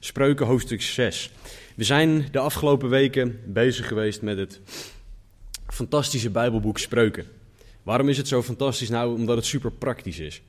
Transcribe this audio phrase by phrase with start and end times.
[0.00, 1.32] Spreuken hoofdstuk 6.
[1.76, 4.60] We zijn de afgelopen weken bezig geweest met het
[5.66, 7.26] fantastische Bijbelboek Spreuken.
[7.82, 8.88] Waarom is het zo fantastisch?
[8.88, 10.42] Nou, omdat het super praktisch is.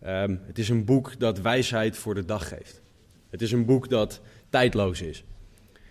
[0.00, 2.82] Ehm, het is een boek dat wijsheid voor de dag geeft.
[3.30, 5.24] Het is een boek dat tijdloos is.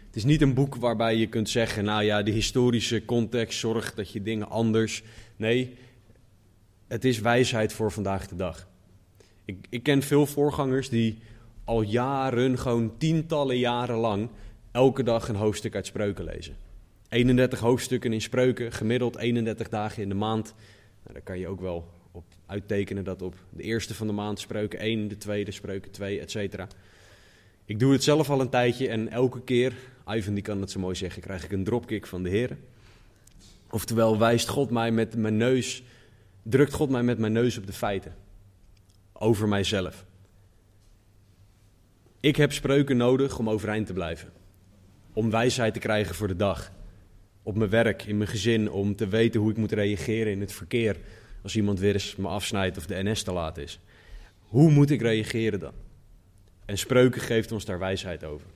[0.06, 3.96] Het is niet een boek waarbij je kunt zeggen, nou ja, de historische context zorgt
[3.96, 5.04] dat je dingen anders.
[5.36, 5.76] Nee,
[6.88, 8.68] het is wijsheid voor vandaag de dag.
[9.46, 11.22] Ik, ik ken veel voorgangers die
[11.64, 14.30] al jaren, gewoon tientallen jaren lang,
[14.72, 16.56] elke dag een hoofdstuk uit spreuken lezen.
[17.10, 20.54] 31 hoofdstukken in spreuken, gemiddeld 31 dagen in de maand.
[21.02, 24.40] Nou, daar kan je ook wel op uittekenen dat op de eerste van de maand
[24.40, 26.68] spreuken 1, de tweede spreuken 2, et cetera.
[27.66, 29.74] Ik doe het zelf al een tijdje en elke keer,
[30.08, 32.58] Ivan die kan het zo mooi zeggen, krijg ik een dropkick van de Heer.
[33.70, 35.84] Oftewel wijst God mij met mijn neus,
[36.44, 38.16] drukt God mij met mijn neus op de feiten
[39.14, 40.06] over mijzelf.
[42.24, 44.30] Ik heb spreuken nodig om overeind te blijven.
[45.14, 46.72] Om wijsheid te krijgen voor de dag.
[47.42, 50.54] Op mijn werk, in mijn gezin, om te weten hoe ik moet reageren in het
[50.54, 50.98] verkeer.
[51.42, 53.80] Als iemand weer eens me afsnijdt of de NS te laat is.
[54.40, 55.74] Hoe moet ik reageren dan?
[56.66, 58.48] En spreuken geeft ons daar wijsheid over.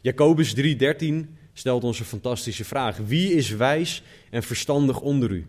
[0.00, 2.96] Jacobus 3:13 stelt ons een fantastische vraag.
[2.96, 5.46] Wie is wijs en verstandig onder u?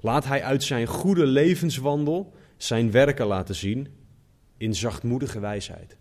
[0.00, 3.88] Laat hij uit zijn goede levenswandel zijn werken laten zien
[4.56, 5.96] in zachtmoedige wijsheid.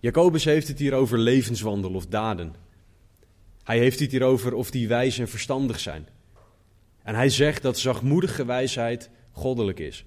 [0.00, 2.54] Jacobus heeft het hier over levenswandel of daden.
[3.62, 6.08] Hij heeft het hier over of die wijs en verstandig zijn.
[7.02, 10.04] En hij zegt dat zachtmoedige wijsheid goddelijk is.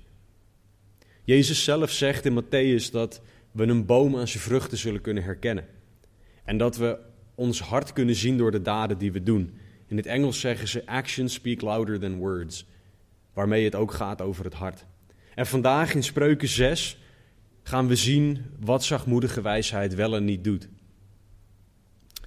[1.23, 3.21] Jezus zelf zegt in Matthäus dat
[3.51, 5.65] we een boom aan zijn vruchten zullen kunnen herkennen.
[6.43, 6.99] En dat we
[7.35, 9.57] ons hart kunnen zien door de daden die we doen.
[9.87, 12.65] In het Engels zeggen ze: Actions speak louder than words
[13.33, 14.85] waarmee het ook gaat over het hart.
[15.35, 16.97] En vandaag in Spreuken 6
[17.63, 20.69] gaan we zien wat zachtmoedige wijsheid wel en niet doet.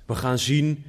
[0.07, 0.85] We gaan zien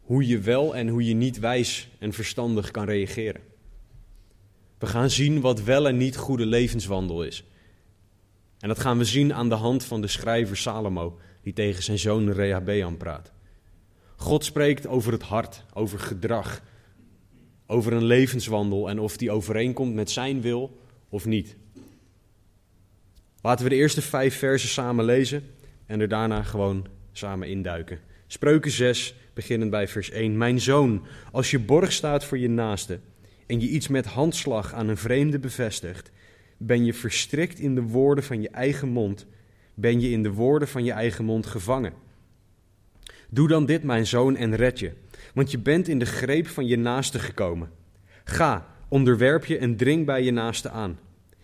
[0.00, 3.40] hoe je wel en hoe je niet wijs en verstandig kan reageren.
[4.78, 7.44] We gaan zien wat wel en niet goede levenswandel is.
[8.58, 11.98] En dat gaan we zien aan de hand van de schrijver Salomo, die tegen zijn
[11.98, 13.32] zoon Rehabeam praat.
[14.16, 16.62] God spreekt over het hart, over gedrag,
[17.66, 21.56] over een levenswandel en of die overeenkomt met zijn wil of niet.
[23.42, 25.42] Laten we de eerste vijf versen samen lezen
[25.86, 27.98] en er daarna gewoon samen induiken.
[28.26, 30.36] Spreuken 6, beginnend bij vers 1.
[30.36, 33.00] Mijn zoon, als je borg staat voor je naaste
[33.46, 36.10] en je iets met handslag aan een vreemde bevestigt,
[36.56, 39.26] ben je verstrikt in de woorden van je eigen mond,
[39.74, 41.92] ben je in de woorden van je eigen mond gevangen.
[43.28, 44.92] Doe dan dit, mijn zoon, en red je
[45.34, 47.70] want je bent in de greep van je naaste gekomen.
[48.24, 50.98] Ga, onderwerp je en dring bij je naaste aan.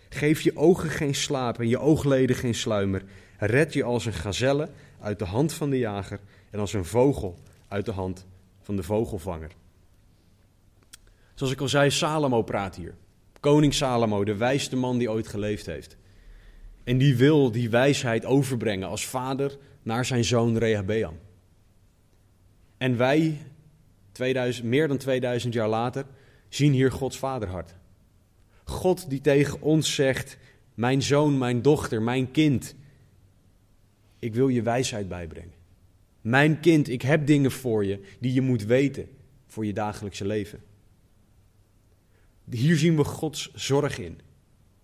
[0.09, 3.03] Geef je ogen geen slaap en je oogleden geen sluimer.
[3.37, 7.39] Red je als een gazelle uit de hand van de jager en als een vogel
[7.67, 8.25] uit de hand
[8.61, 9.51] van de vogelvanger.
[11.33, 12.95] Zoals ik al zei, Salomo praat hier.
[13.39, 15.97] Koning Salomo, de wijste man die ooit geleefd heeft.
[16.83, 21.19] En die wil die wijsheid overbrengen als vader naar zijn zoon Rehabeam.
[22.77, 23.37] En wij
[24.11, 26.05] 2000, meer dan 2000 jaar later,
[26.49, 27.75] zien hier Gods vaderhart.
[28.69, 30.37] God die tegen ons zegt:
[30.73, 32.75] Mijn zoon, mijn dochter, mijn kind,
[34.19, 35.53] ik wil je wijsheid bijbrengen.
[36.21, 39.07] Mijn kind, ik heb dingen voor je die je moet weten
[39.47, 40.63] voor je dagelijkse leven.
[42.49, 44.19] Hier zien we Gods zorg in.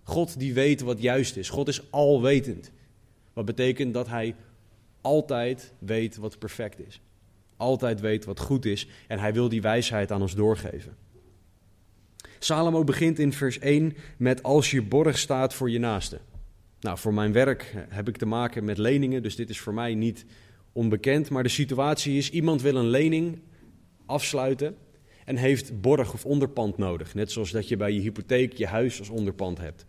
[0.03, 1.49] God die weet wat juist is.
[1.49, 2.71] God is alwetend.
[3.33, 4.35] Wat betekent dat Hij
[5.01, 7.01] altijd weet wat perfect is
[7.57, 10.95] altijd weet wat goed is en hij wil die wijsheid aan ons doorgeven.
[12.45, 16.19] Salomo begint in vers 1 met als je borg staat voor je naaste.
[16.79, 19.95] Nou, voor mijn werk heb ik te maken met leningen, dus dit is voor mij
[19.95, 20.25] niet
[20.71, 21.29] onbekend.
[21.29, 23.39] Maar de situatie is, iemand wil een lening
[24.05, 24.75] afsluiten
[25.23, 27.13] en heeft borg of onderpand nodig.
[27.13, 29.85] Net zoals dat je bij je hypotheek je huis als onderpand hebt.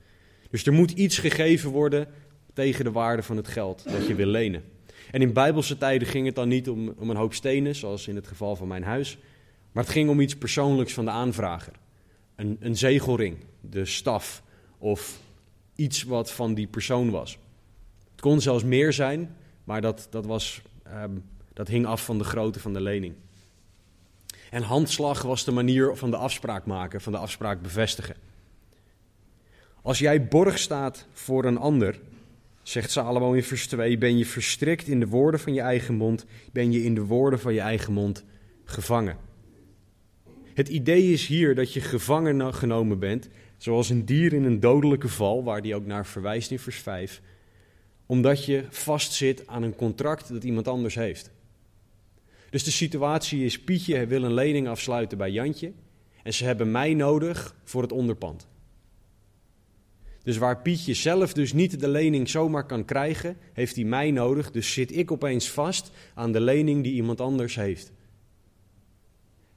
[0.51, 2.09] Dus er moet iets gegeven worden
[2.53, 4.63] tegen de waarde van het geld dat je wil lenen.
[5.11, 8.17] En in bijbelse tijden ging het dan niet om, om een hoop stenen, zoals in
[8.17, 9.19] het geval van mijn huis,
[9.73, 11.73] maar het ging om iets persoonlijks van de aanvrager.
[12.37, 14.43] Een, een zegelring, de staf
[14.79, 15.21] of
[15.75, 17.39] iets wat van die persoon was.
[18.11, 21.15] Het kon zelfs meer zijn, maar dat, dat, was, ehm,
[21.53, 23.15] dat hing af van de grootte van de lening.
[24.51, 28.17] En handslag was de manier van de afspraak maken, van de afspraak bevestigen.
[29.83, 32.01] Als jij borg staat voor een ander,
[32.63, 36.25] zegt Salomo in vers 2, ben je verstrikt in de woorden van je eigen mond,
[36.53, 38.25] ben je in de woorden van je eigen mond
[38.65, 39.17] gevangen.
[40.57, 45.09] Het idee is hier dat je gevangen genomen bent, zoals een dier in een dodelijke
[45.09, 47.23] val, waar die ook naar verwijst in vers 5,
[48.07, 51.31] omdat je vastzit aan een contract dat iemand anders heeft.
[52.51, 55.73] Dus de situatie is: Pietje wil een lening afsluiten bij Jantje
[56.23, 58.49] en ze hebben mij nodig voor het onderpand.
[60.23, 64.51] Dus waar Pietje zelf dus niet de lening zomaar kan krijgen, heeft hij mij nodig.
[64.51, 67.93] Dus zit ik opeens vast aan de lening die iemand anders heeft.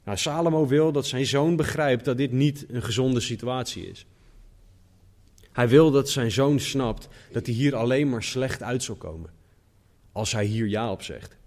[0.10, 4.06] Nou, Salomo wil dat zijn zoon begrijpt dat dit niet een gezonde situatie is.
[5.52, 9.30] Hij wil dat zijn zoon snapt dat hij hier alleen maar slecht uit zal komen.
[10.12, 11.38] Als hij hier ja op zegt.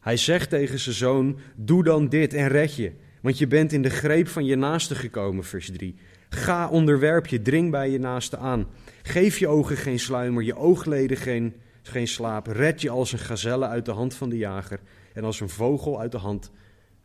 [0.00, 3.82] Hij zegt tegen zijn zoon: Doe dan dit en red je, want je bent in
[3.82, 5.94] de greep van je naaste gekomen, vers 3.
[6.28, 8.66] Ga onderwerp je, dring bij je naaste aan.
[9.02, 12.46] Geef je ogen geen sluimer, je oogleden geen, geen slaap.
[12.46, 14.80] Red je als een gazelle uit de hand van de jager
[15.12, 16.50] en als een vogel uit de hand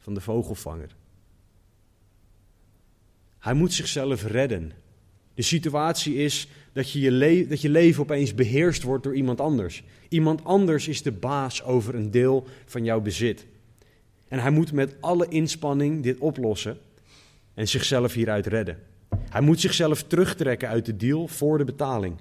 [0.03, 0.95] van de vogelvanger.
[3.39, 4.71] Hij moet zichzelf redden.
[5.33, 9.83] De situatie is dat je, je dat je leven opeens beheerst wordt door iemand anders.
[10.09, 13.45] Iemand anders is de baas over een deel van jouw bezit.
[14.27, 16.77] En hij moet met alle inspanning dit oplossen
[17.53, 18.79] en zichzelf hieruit redden.
[19.29, 22.15] Hij moet zichzelf terugtrekken uit de deal voor de betaling.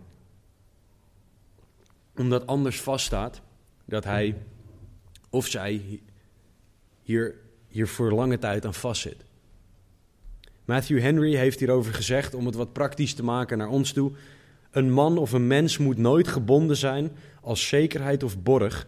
[2.16, 3.40] Omdat anders vaststaat
[3.84, 4.36] dat hij
[5.30, 6.00] of zij
[7.02, 7.34] hier,
[7.72, 9.24] hier voor lange tijd aan vastzit.
[10.64, 14.12] Matthew Henry heeft hierover gezegd, om het wat praktisch te maken naar ons toe.
[14.70, 18.86] Een man of een mens moet nooit gebonden zijn als zekerheid of borg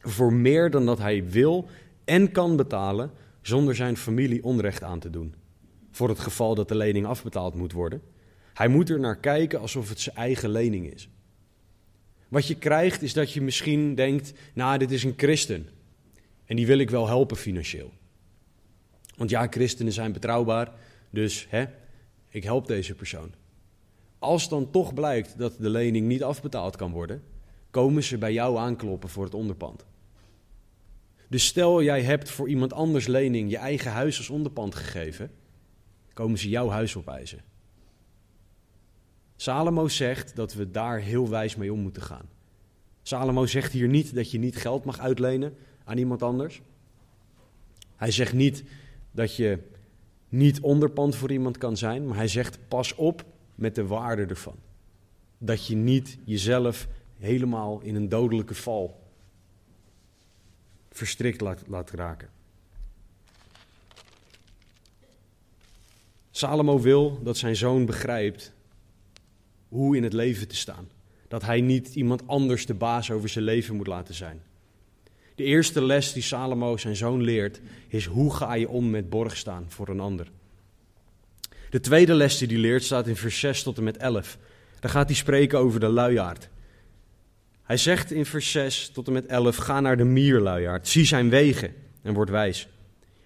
[0.00, 1.68] voor meer dan dat hij wil
[2.04, 3.10] en kan betalen
[3.42, 5.34] zonder zijn familie onrecht aan te doen.
[5.90, 8.02] Voor het geval dat de lening afbetaald moet worden.
[8.54, 11.08] Hij moet er naar kijken alsof het zijn eigen lening is.
[12.28, 15.68] Wat je krijgt is dat je misschien denkt: Nou, dit is een christen.
[16.48, 17.92] En die wil ik wel helpen financieel.
[19.16, 20.72] Want ja, christenen zijn betrouwbaar,
[21.10, 21.64] dus hè,
[22.28, 23.32] ik help deze persoon.
[24.18, 27.22] Als dan toch blijkt dat de lening niet afbetaald kan worden,
[27.70, 29.86] komen ze bij jou aankloppen voor het onderpand.
[31.28, 35.30] Dus stel jij hebt voor iemand anders lening je eigen huis als onderpand gegeven,
[36.12, 37.42] komen ze jouw huis opeisen.
[39.36, 42.28] Salomo zegt dat we daar heel wijs mee om moeten gaan.
[43.02, 45.56] Salomo zegt hier niet dat je niet geld mag uitlenen
[45.88, 46.60] aan iemand anders.
[47.96, 48.64] Hij zegt niet
[49.10, 49.58] dat je
[50.28, 53.24] niet onderpand voor iemand kan zijn, maar hij zegt pas op
[53.54, 54.56] met de waarde ervan.
[55.38, 56.88] Dat je niet jezelf
[57.18, 59.00] helemaal in een dodelijke val
[60.90, 62.30] verstrikt laat, laat raken.
[66.30, 68.52] Salomo wil dat zijn zoon begrijpt
[69.68, 70.88] hoe in het leven te staan.
[71.28, 74.42] Dat hij niet iemand anders de baas over zijn leven moet laten zijn.
[75.38, 79.36] De eerste les die Salomo zijn zoon leert is hoe ga je om met borg
[79.36, 80.26] staan voor een ander.
[81.70, 84.38] De tweede les die hij leert staat in vers 6 tot en met 11.
[84.80, 86.48] Daar gaat hij spreken over de luiaard.
[87.62, 91.30] Hij zegt in vers 6 tot en met 11: Ga naar de mierluiaard, zie zijn
[91.30, 92.68] wegen en word wijs.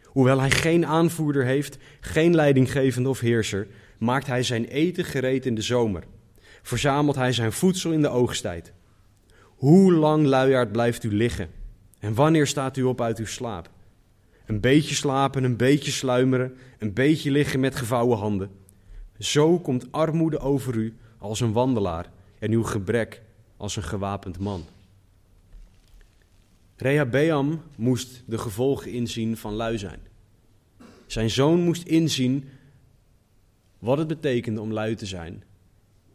[0.04, 3.66] Hoewel hij geen aanvoerder heeft, geen leidinggevende of heerser,
[3.98, 6.04] maakt hij zijn eten gereed in de zomer.
[6.62, 8.72] Verzamelt hij zijn voedsel in de oogsttijd.
[9.44, 11.60] Hoe lang, luiaard, blijft u liggen?
[12.02, 13.70] En wanneer staat u op uit uw slaap?
[14.46, 18.50] Een beetje slapen, een beetje sluimeren, een beetje liggen met gevouwen handen.
[19.18, 23.22] Zo komt armoede over u als een wandelaar en uw gebrek
[23.56, 24.64] als een gewapend man.
[26.76, 30.00] Rehabeam moest de gevolgen inzien van lui zijn.
[31.06, 32.48] Zijn zoon moest inzien
[33.78, 35.44] wat het betekende om lui te zijn.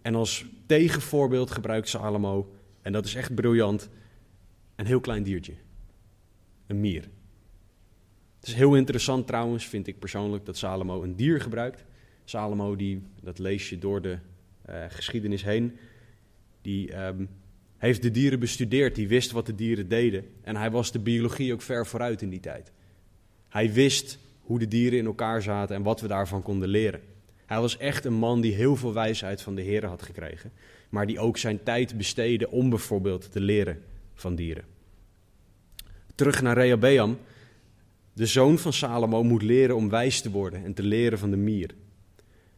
[0.02, 3.90] En als tegenvoorbeeld gebruikt Salomo, en dat is echt briljant,
[4.76, 5.54] een heel klein diertje.
[6.68, 7.10] Een mier.
[8.40, 11.86] Het is heel interessant trouwens, vind ik persoonlijk, dat Salomo een dier gebruikt.
[12.26, 14.18] Salomo, die, dat lees je door de
[14.70, 15.78] uh, geschiedenis heen,
[16.62, 17.30] die um,
[17.78, 20.26] heeft de dieren bestudeerd, die wist wat de dieren deden.
[20.42, 22.72] En hij was de biologie ook ver vooruit in die tijd.
[23.50, 27.02] Hij wist hoe de dieren in elkaar zaten en wat we daarvan konden leren.
[27.46, 30.52] Hij was echt een man die heel veel wijsheid van de Heer had gekregen,
[30.90, 33.84] maar die ook zijn tijd besteedde om bijvoorbeeld te leren
[34.14, 34.64] van dieren.
[36.18, 37.18] Terug naar Rehabeam.
[38.14, 41.38] De zoon van Salomo moet leren om wijs te worden en te leren van de
[41.38, 41.76] mier.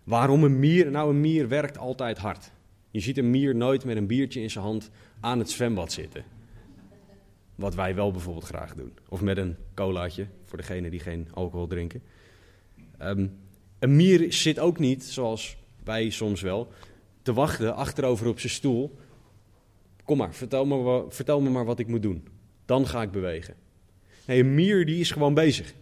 [0.04, 0.92] Waarom een mier?
[0.92, 2.52] Nou, een mier werkt altijd hard.
[2.92, 4.90] Je ziet een mier nooit met een biertje in zijn hand
[5.20, 6.24] aan het zwembad zitten.
[7.56, 8.94] Wat wij wel bijvoorbeeld graag doen.
[9.10, 12.02] Of met een colaatje, voor degenen die geen alcohol drinken.
[12.98, 13.28] Ehm,
[13.80, 16.72] een mier zit ook niet, zoals wij soms wel,
[17.22, 18.98] te wachten achterover op zijn stoel.
[20.04, 22.39] Kom maar, vertel me, vertel me maar wat ik moet doen.
[22.70, 23.56] Dan ga ik bewegen.
[24.26, 25.74] Nee, een mier die is gewoon bezig.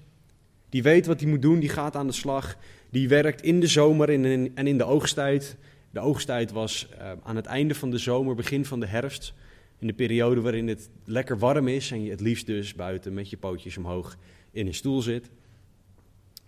[0.69, 2.57] Die weet wat hij moet doen, die gaat aan de slag.
[2.89, 4.09] Die werkt in de zomer
[4.53, 5.57] en in de oogsttijd.
[5.91, 9.33] De oogsttijd was uh, aan het einde van de zomer, begin van de herfst.
[9.79, 13.29] In de periode waarin het lekker warm is en je het liefst dus buiten met
[13.29, 14.17] je pootjes omhoog
[14.51, 15.29] in een stoel zit.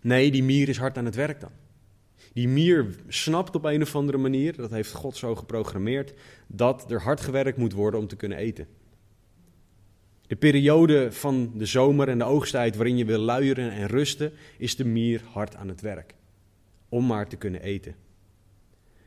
[0.02, 1.52] Nee, die mier is hard aan het werk dan.
[2.34, 6.14] Die mier snapt op een of andere manier, dat heeft God zo geprogrammeerd,
[6.48, 8.68] dat er hard gewerkt moet worden om te kunnen eten.
[10.30, 14.76] De periode van de zomer en de oogsttijd waarin je wil luieren en rusten, is
[14.76, 16.16] de mier hard aan het werk.
[16.90, 17.96] Om maar te kunnen eten.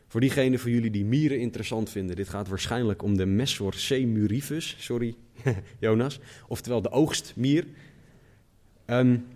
[0.09, 4.76] Voor diegenen van jullie die mieren interessant vinden, dit gaat waarschijnlijk om de Messor semurifus,
[4.79, 5.14] sorry
[5.81, 7.67] Jonas, oftewel de oogstmier.
[8.87, 9.26] Um,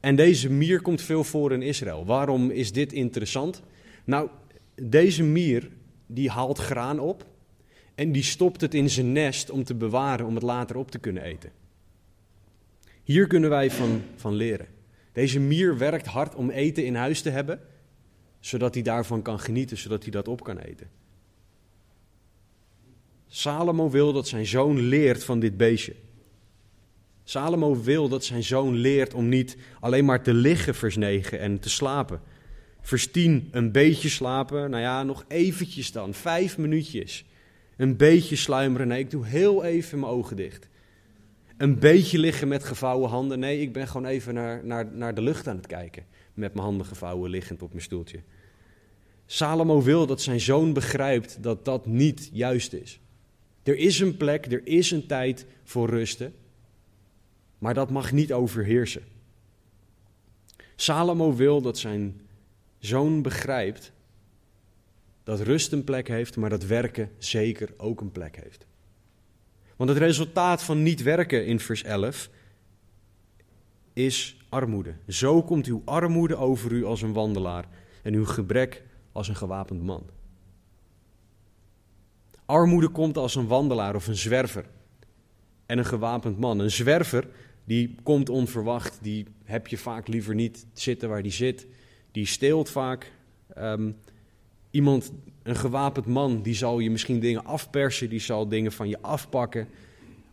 [0.00, 2.04] en deze mier komt veel voor in Israël.
[2.04, 3.62] Waarom is dit interessant?
[4.04, 4.28] Nou,
[4.74, 5.68] deze mier
[6.06, 7.26] die haalt graan op
[7.94, 10.98] en die stopt het in zijn nest om te bewaren, om het later op te
[10.98, 11.52] kunnen eten.
[13.02, 14.66] Hier kunnen wij van, van leren.
[15.12, 17.60] Deze mier werkt hard om eten in huis te hebben,
[18.40, 20.90] zodat hij daarvan kan genieten, zodat hij dat op kan eten.
[23.26, 25.94] Salomo wil dat zijn zoon leert van dit beestje.
[27.24, 31.58] Salomo wil dat zijn zoon leert om niet alleen maar te liggen, vers 9, en
[31.58, 32.20] te slapen.
[32.80, 34.70] Vers 10, een beetje slapen.
[34.70, 37.24] Nou ja, nog eventjes dan, vijf minuutjes.
[37.82, 38.88] Een beetje sluimeren.
[38.88, 40.68] Nee, ik doe heel even mijn ogen dicht.
[41.56, 43.38] Een beetje liggen met gevouwen handen.
[43.38, 46.06] Nee, ik ben gewoon even naar, naar, naar de lucht aan het kijken.
[46.34, 48.20] Met mijn handen gevouwen, liggend op mijn stoeltje.
[49.26, 53.00] Salomo wil dat zijn zoon begrijpt dat dat niet juist is.
[53.62, 56.34] Er is een plek, er is een tijd voor rusten.
[57.58, 59.02] Maar dat mag niet overheersen.
[60.76, 62.20] Salomo wil dat zijn
[62.78, 63.92] zoon begrijpt
[65.24, 68.66] dat rust een plek heeft, maar dat werken zeker ook een plek heeft.
[69.76, 72.30] Want het resultaat van niet werken in vers 11
[73.92, 74.94] is armoede.
[75.08, 77.68] Zo komt uw armoede over u als een wandelaar
[78.02, 80.06] en uw gebrek als een gewapend man.
[82.46, 84.64] Armoede komt als een wandelaar of een zwerver
[85.66, 86.58] en een gewapend man.
[86.58, 87.28] Een zwerver
[87.64, 91.66] die komt onverwacht, die heb je vaak liever niet zitten waar die zit.
[92.10, 93.12] Die steelt vaak.
[93.58, 93.96] Um,
[94.72, 95.12] iemand,
[95.42, 99.68] een gewapend man, die zal je misschien dingen afpersen, die zal dingen van je afpakken.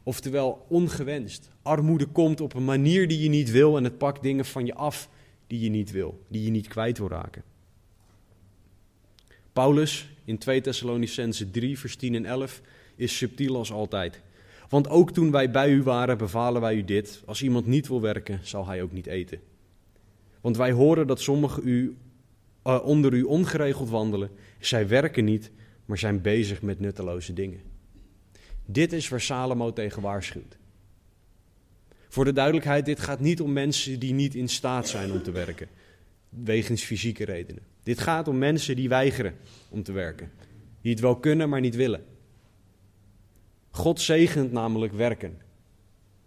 [0.03, 1.50] Oftewel ongewenst.
[1.62, 4.74] Armoede komt op een manier die je niet wil en het pakt dingen van je
[4.74, 5.10] af
[5.48, 7.43] die je niet wil, die je niet kwijt wil raken.
[9.53, 12.62] Paulus in 2 Thessalonicense 3, vers 10 en 11
[12.96, 14.22] is subtiel als altijd.
[14.69, 18.01] Want ook toen wij bij u waren, bevalen wij u dit: als iemand niet wil
[18.01, 19.39] werken, zal hij ook niet eten.
[20.41, 21.98] Want wij horen dat sommigen u,
[22.63, 24.30] uh, onder u ongeregeld wandelen.
[24.60, 25.51] Zij werken niet,
[25.86, 27.62] maar zijn bezig met nutteloze dingen.
[28.66, 30.58] Dit is waar Salomo tegen waarschuwt.
[32.08, 35.32] Voor de duidelijkheid, dit gaat niet om mensen die niet in staat zijn om te
[35.32, 35.68] werken,
[36.30, 37.63] wegens fysieke redenen.
[37.84, 39.36] Dit gaat om mensen die weigeren
[39.70, 40.32] om te werken,
[40.82, 42.06] die het wel kunnen, maar niet willen.
[43.72, 45.42] God zegent namelijk werken.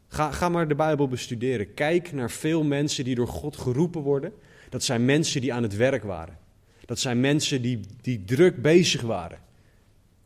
[0.08, 1.74] Ga, ga maar de Bijbel bestuderen.
[1.74, 4.32] Kijk naar veel mensen die door God geroepen worden.
[4.72, 6.38] Dat zijn mensen die aan het werk waren.
[6.84, 9.38] Dat zijn mensen die, die druk bezig waren.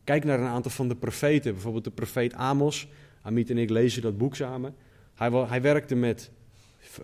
[0.03, 1.53] Kijk naar een aantal van de profeten.
[1.53, 2.87] Bijvoorbeeld de profeet Amos.
[3.21, 4.75] Amit en ik lezen dat boek samen.
[5.13, 6.31] Hij, hij werkte met,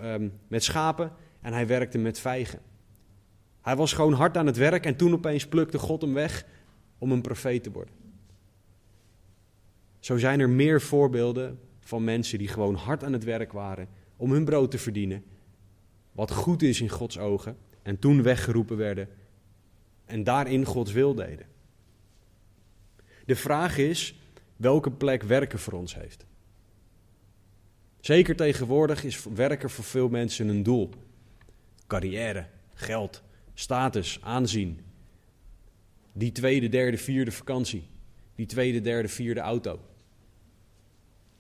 [0.02, 2.60] um, met schapen en hij werkte met vijgen.
[3.62, 6.46] Hij was gewoon hard aan het werk en toen opeens plukte God hem weg
[6.98, 7.94] om een profeet te worden.
[10.00, 14.32] Zo zijn er meer voorbeelden van mensen die gewoon hard aan het werk waren om
[14.32, 15.24] hun brood te verdienen.
[16.14, 17.58] Wat goed is in Gods ogen.
[17.82, 19.10] En toen weggeroepen werden
[20.06, 21.46] en daarin Gods wil deden.
[23.26, 24.20] De vraag is
[24.56, 26.26] welke plek werken voor ons heeft.
[28.00, 30.90] Zeker tegenwoordig is werken voor veel mensen een doel.
[31.88, 34.80] Carrière, geld, status, aanzien.
[36.14, 37.84] Die tweede, derde, vierde vakantie.
[38.36, 39.80] Die tweede, derde, vierde auto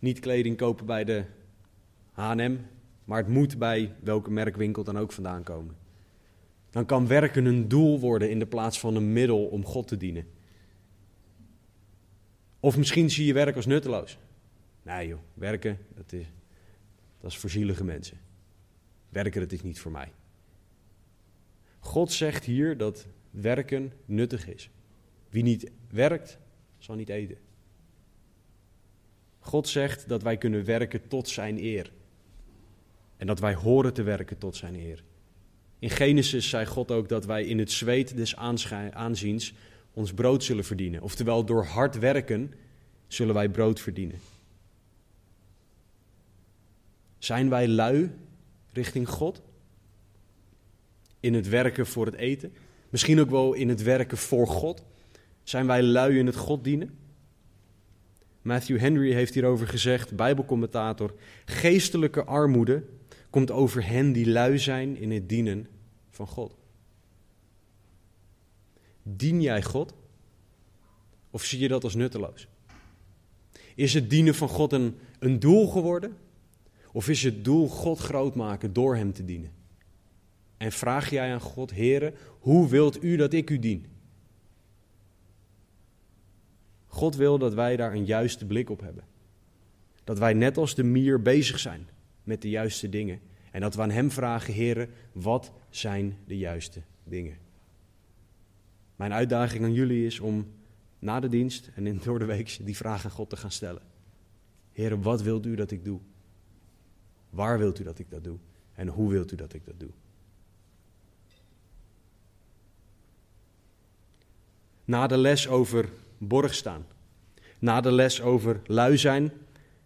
[0.03, 1.23] niet kleding kopen bij de
[2.11, 2.57] H&M,
[3.05, 5.75] maar het moet bij welke merkwinkel dan ook vandaan komen.
[6.69, 9.98] Dan kan werken een doel worden in de plaats van een middel om God te
[9.98, 10.27] dienen.
[12.60, 14.17] Of misschien zie je werk als nutteloos.
[14.83, 16.25] Nee joh, werken, dat is,
[17.19, 18.17] dat is voor zielige mensen.
[19.10, 20.12] Werken, dat is niet voor mij.
[21.79, 24.69] God zegt hier dat werken nuttig is.
[25.29, 26.38] Wie niet werkt,
[26.77, 27.38] zal niet eten.
[29.39, 31.91] God zegt dat wij kunnen werken tot zijn eer.
[33.23, 35.03] En dat wij horen te werken tot zijn eer.
[35.79, 38.35] In Genesis zei God ook dat wij in het zweet des
[38.91, 39.53] aanziens
[39.93, 41.01] ons brood zullen verdienen.
[41.01, 42.53] Oftewel, door hard werken
[43.07, 44.19] zullen wij brood verdienen.
[47.17, 48.11] Zijn wij lui
[48.71, 49.41] richting God?
[51.19, 52.53] In het werken voor het eten?
[52.89, 54.83] Misschien ook wel in het werken voor God?
[55.43, 56.97] Zijn wij lui in het God dienen?
[58.41, 61.13] Matthew Henry heeft hierover gezegd, Bijbelcommentator:
[61.45, 62.83] geestelijke armoede
[63.33, 65.67] komt over hen die lui zijn in het dienen
[66.09, 66.55] van God.
[69.03, 69.93] Dien jij God?
[71.31, 72.47] Of zie je dat als nutteloos?
[73.75, 76.17] Is het dienen van God een, een doel geworden?
[76.91, 79.51] Of is het doel God groot maken door Hem te dienen?
[80.57, 83.85] En vraag jij aan God, Heere, hoe wilt u dat ik u dien?
[86.87, 89.03] God wil dat wij daar een juiste blik op hebben.
[90.03, 91.87] Dat wij net als de mier bezig zijn
[92.23, 93.19] met de juiste dingen.
[93.51, 97.37] En dat we aan Hem vragen, Heere, wat zijn de juiste dingen?
[98.95, 100.47] Mijn uitdaging aan jullie is om
[100.99, 103.81] na de dienst en in, door de week die vraag aan God te gaan stellen.
[104.71, 105.99] Heere, wat wilt u dat ik doe?
[107.29, 108.37] Waar wilt u dat ik dat doe?
[108.75, 109.89] En hoe wilt u dat ik dat doe?
[114.85, 116.85] Na de les over borg staan,
[117.59, 119.31] na de les over lui zijn,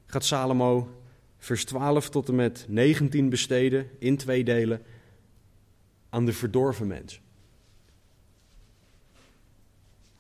[0.06, 0.97] gaat Salomo
[1.48, 4.82] vers 12 tot en met 19 besteden in twee delen
[6.10, 7.22] aan de verdorven mens.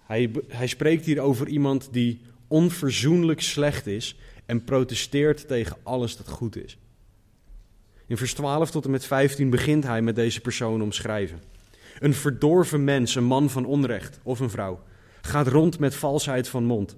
[0.03, 4.15] Hij, hij spreekt hier over iemand die onverzoenlijk slecht is
[4.45, 6.77] en protesteert tegen alles dat goed is.
[8.05, 11.41] In vers 12 tot en met 15 begint hij met deze persoon omschrijven.
[11.99, 14.83] Een verdorven mens, een man van onrecht of een vrouw,
[15.21, 16.95] gaat rond met valsheid van mond.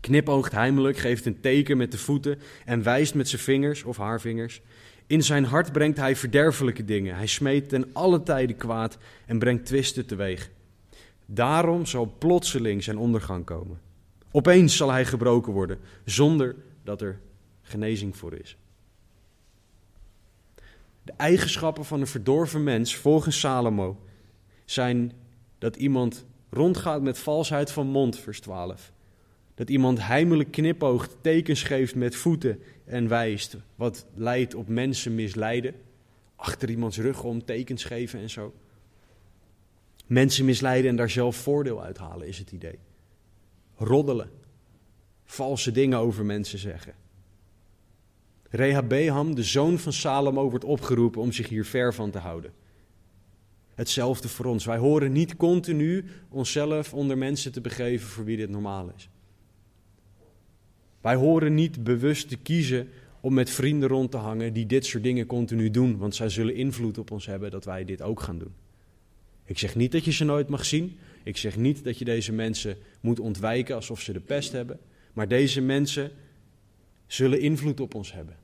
[0.00, 4.20] Knipoogt heimelijk, geeft een teken met de voeten en wijst met zijn vingers of haar
[4.20, 4.60] vingers.
[5.06, 7.16] In zijn hart brengt hij verderfelijke dingen.
[7.16, 10.50] Hij smeet ten alle tijden kwaad en brengt twisten teweeg.
[11.26, 13.80] Daarom zal plotseling zijn ondergang komen.
[14.30, 17.20] Opeens zal hij gebroken worden, zonder dat er
[17.62, 18.56] genezing voor is.
[21.02, 24.00] De eigenschappen van een verdorven mens, volgens Salomo,
[24.64, 25.12] zijn
[25.58, 28.92] dat iemand rondgaat met valsheid van mond, vers 12.
[29.58, 35.74] Dat iemand heimelijk knipoogt, tekens geeft met voeten en wijst, wat leidt op mensen misleiden.
[36.36, 38.54] Achter iemands rug om tekens geven en zo.
[40.06, 42.78] Mensen misleiden en daar zelf voordeel uit halen, is het idee.
[43.76, 44.30] Roddelen.
[45.24, 46.94] Valse dingen over mensen zeggen.
[48.50, 52.52] Rehabeham, de zoon van Salomo, wordt opgeroepen om zich hier ver van te houden.
[53.74, 54.64] Hetzelfde voor ons.
[54.64, 59.08] Wij horen niet continu onszelf onder mensen te begeven voor wie dit normaal is.
[61.08, 62.88] Wij horen niet bewust te kiezen
[63.20, 66.54] om met vrienden rond te hangen die dit soort dingen continu doen, want zij zullen
[66.54, 68.54] invloed op ons hebben dat wij dit ook gaan doen.
[69.44, 70.98] Ik zeg niet dat je ze nooit mag zien.
[71.22, 74.78] Ik zeg niet dat je deze mensen moet ontwijken alsof ze de pest hebben.
[75.12, 76.10] Maar deze mensen
[77.06, 78.36] zullen invloed op ons hebben.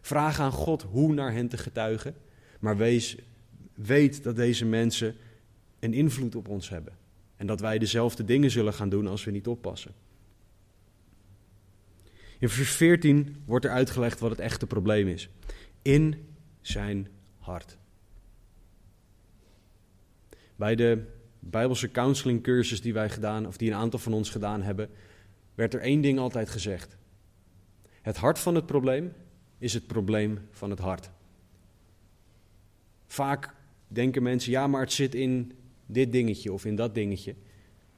[0.00, 2.14] Vraag aan God hoe naar hen te getuigen.
[2.58, 3.16] Maar wees,
[3.74, 5.14] weet dat deze mensen
[5.78, 6.92] een invloed op ons hebben.
[7.36, 9.92] En dat wij dezelfde dingen zullen gaan doen als we niet oppassen.
[12.40, 15.28] In vers 14 wordt er uitgelegd wat het echte probleem is.
[15.82, 16.28] In
[16.60, 17.78] zijn hart.
[20.56, 21.02] Bij de
[21.38, 24.90] Bijbelse counseling cursus die wij gedaan, of die een aantal van ons gedaan hebben,
[25.54, 26.96] werd er één ding altijd gezegd.
[28.02, 29.12] Het hart van het probleem
[29.58, 31.10] is het probleem van het hart.
[33.06, 33.54] Vaak
[33.88, 35.52] denken mensen, ja, maar het zit in
[35.86, 37.34] dit dingetje of in dat dingetje.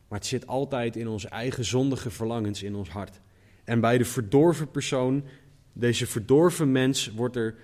[0.09, 3.21] Maar het zit altijd in onze eigen zondige verlangens in ons hart.
[3.65, 5.25] En bij de verdorven persoon,
[5.73, 7.55] deze verdorven mens, wordt er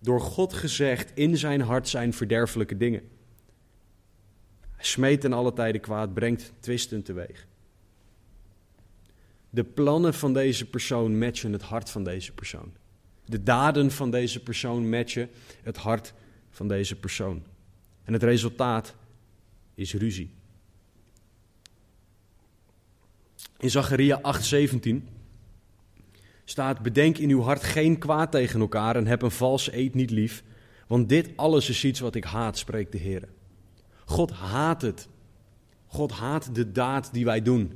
[0.00, 3.08] door God gezegd: in zijn hart zijn verderfelijke dingen.
[4.70, 7.46] Hij smeet in alle tijden kwaad, brengt twisten teweeg.
[9.50, 12.72] De plannen van deze persoon matchen het hart van deze persoon.
[13.24, 15.30] De daden van deze persoon matchen
[15.62, 16.14] het hart
[16.50, 17.42] van deze persoon.
[18.04, 18.94] En het resultaat
[19.74, 20.30] is ruzie.
[23.58, 25.17] In Zacharia 8:17
[26.50, 30.10] staat: Bedenk in uw hart geen kwaad tegen elkaar en heb een valse eed niet
[30.10, 30.42] lief,
[30.86, 33.28] want dit alles is iets wat ik haat, spreekt de Heer.
[34.04, 35.08] God haat het.
[35.86, 37.72] God haat de daad die wij doen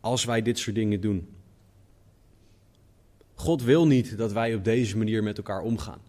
[0.00, 1.28] als wij dit soort dingen doen.
[3.34, 6.00] God wil niet dat wij op deze manier met elkaar omgaan.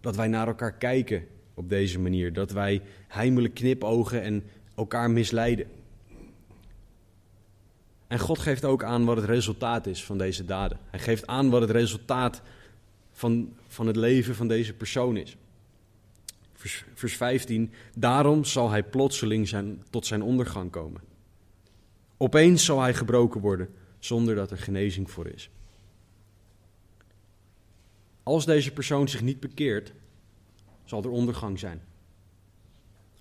[0.00, 2.32] Dat wij naar elkaar kijken op deze manier.
[2.32, 5.66] Dat wij heimelijk knipogen en elkaar misleiden.
[8.06, 10.78] En God geeft ook aan wat het resultaat is van deze daden.
[10.90, 12.42] Hij geeft aan wat het resultaat
[13.12, 15.36] van, van het leven van deze persoon is.
[16.54, 17.72] Vers, vers 15.
[17.94, 21.00] Daarom zal hij plotseling zijn, tot zijn ondergang komen.
[22.16, 25.50] Opeens zal hij gebroken worden zonder dat er genezing voor is.
[28.22, 29.92] Als deze persoon zich niet bekeert,
[30.84, 31.82] zal er ondergang zijn.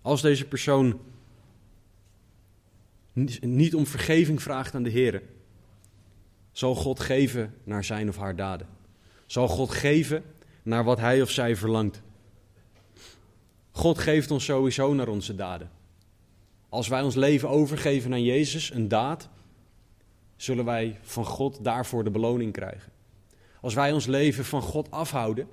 [0.01, 0.99] Als deze persoon
[3.41, 5.21] niet om vergeving vraagt aan de Heer,
[6.51, 8.67] zal God geven naar zijn of haar daden.
[9.25, 10.23] Zal God geven
[10.63, 12.01] naar wat hij of zij verlangt.
[13.71, 15.69] God geeft ons sowieso naar onze daden.
[16.69, 19.29] Als wij ons leven overgeven aan Jezus, een daad,
[20.35, 22.91] zullen wij van God daarvoor de beloning krijgen.
[23.61, 25.47] Als wij ons leven van God afhouden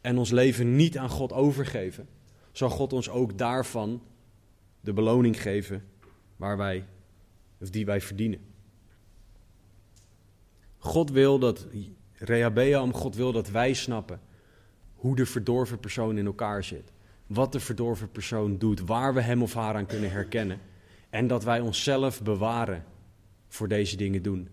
[0.00, 2.08] en ons leven niet aan God overgeven,
[2.52, 4.02] zal God ons ook daarvan
[4.80, 5.84] de beloning geven
[6.36, 6.84] waar wij,
[7.60, 8.40] of die wij verdienen.
[10.78, 11.66] God wil dat,
[12.12, 14.20] Rehabeam, God wil dat wij snappen
[14.94, 16.92] hoe de verdorven persoon in elkaar zit.
[17.26, 20.60] Wat de verdorven persoon doet, waar we hem of haar aan kunnen herkennen.
[21.10, 22.84] En dat wij onszelf bewaren
[23.48, 24.48] voor deze dingen doen.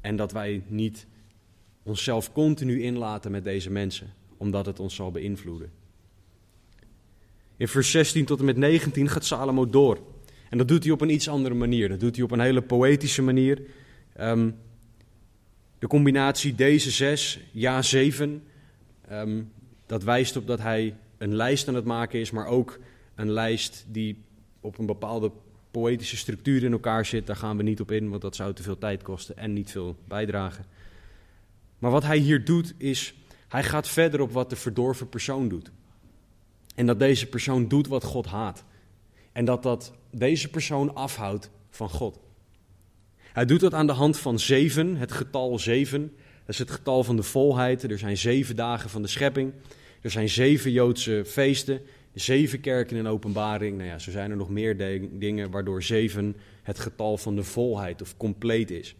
[0.00, 1.06] En dat wij niet
[1.82, 5.72] onszelf continu inlaten met deze mensen, omdat het ons zal beïnvloeden.
[7.56, 9.98] In vers 16 tot en met 19 gaat Salomo door.
[10.50, 11.88] En dat doet hij op een iets andere manier.
[11.88, 13.62] Dat doet hij op een hele poëtische manier.
[14.20, 14.56] Um,
[15.78, 18.42] de combinatie deze zes, ja zeven,
[19.12, 19.52] um,
[19.86, 22.78] dat wijst op dat hij een lijst aan het maken is, maar ook
[23.14, 24.22] een lijst die
[24.60, 25.30] op een bepaalde
[25.70, 27.26] poëtische structuur in elkaar zit.
[27.26, 29.70] Daar gaan we niet op in, want dat zou te veel tijd kosten en niet
[29.70, 30.64] veel bijdragen.
[31.78, 33.14] Maar wat hij hier doet is,
[33.48, 35.70] hij gaat verder op wat de verdorven persoon doet.
[36.74, 38.64] En dat deze persoon doet wat God haat.
[39.32, 42.20] En dat dat deze persoon afhoudt van God.
[43.32, 46.00] Hij doet dat aan de hand van zeven, het getal zeven.
[46.40, 47.82] Dat is het getal van de volheid.
[47.82, 49.52] Er zijn zeven dagen van de schepping.
[50.00, 51.80] Er zijn zeven Joodse feesten.
[52.14, 53.76] Zeven kerken in openbaring.
[53.76, 54.76] Nou ja, zo zijn er nog meer
[55.18, 58.94] dingen waardoor zeven het getal van de volheid of compleet is.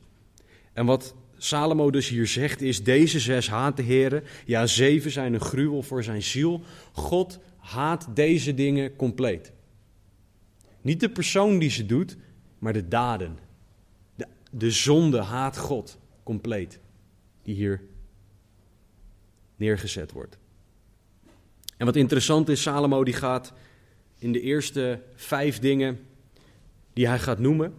[0.72, 4.22] En wat Salomo dus hier zegt is: deze zes haat de Heer.
[4.44, 6.62] Ja, zeven zijn een gruwel voor zijn ziel.
[6.92, 9.52] God haat deze dingen compleet.
[10.80, 12.16] Niet de persoon die ze doet,
[12.58, 13.38] maar de daden.
[14.14, 16.80] De, de zonde haat God compleet,
[17.42, 17.82] die hier
[19.56, 20.38] neergezet wordt.
[21.76, 23.52] En wat interessant is, Salomo die gaat
[24.18, 26.00] in de eerste vijf dingen
[26.92, 27.74] die hij gaat noemen,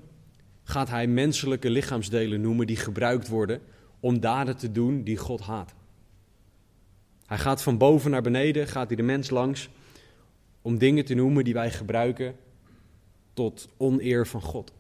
[0.63, 3.61] gaat hij menselijke lichaamsdelen noemen die gebruikt worden
[3.99, 5.73] om daden te doen die God haat.
[7.25, 9.69] Hij gaat van boven naar beneden, gaat hij de mens langs
[10.61, 12.35] om dingen te noemen die wij gebruiken
[13.34, 14.74] tot oneer van God.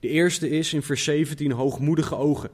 [0.00, 2.50] De eerste is in vers 17 hoogmoedige ogen.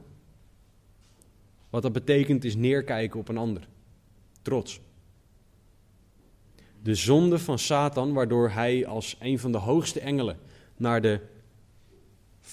[1.71, 3.69] Wat dat betekent is neerkijken op een ander.
[4.43, 4.81] Trots.
[6.83, 10.39] De zonde van Satan, waardoor hij als een van de hoogste engelen
[10.77, 11.21] naar de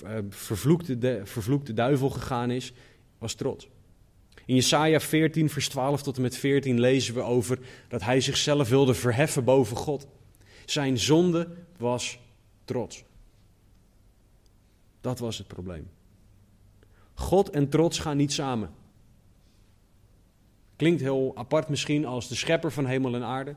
[0.04, 2.74] eh, vervloekte, de, vervloekte duivel gegaan is,
[3.17, 3.67] was trots.
[4.46, 8.69] In Jesaja 14, vers 12 tot en met 14 lezen we over dat hij zichzelf
[8.69, 10.08] wilde verheffen boven God.
[10.65, 12.19] Zijn zonde was
[12.65, 13.04] trots.
[15.02, 15.89] Dat was het probleem.
[17.13, 18.69] God en trots gaan niet samen.
[20.76, 23.56] Klinkt heel apart misschien als de schepper van hemel en aarde.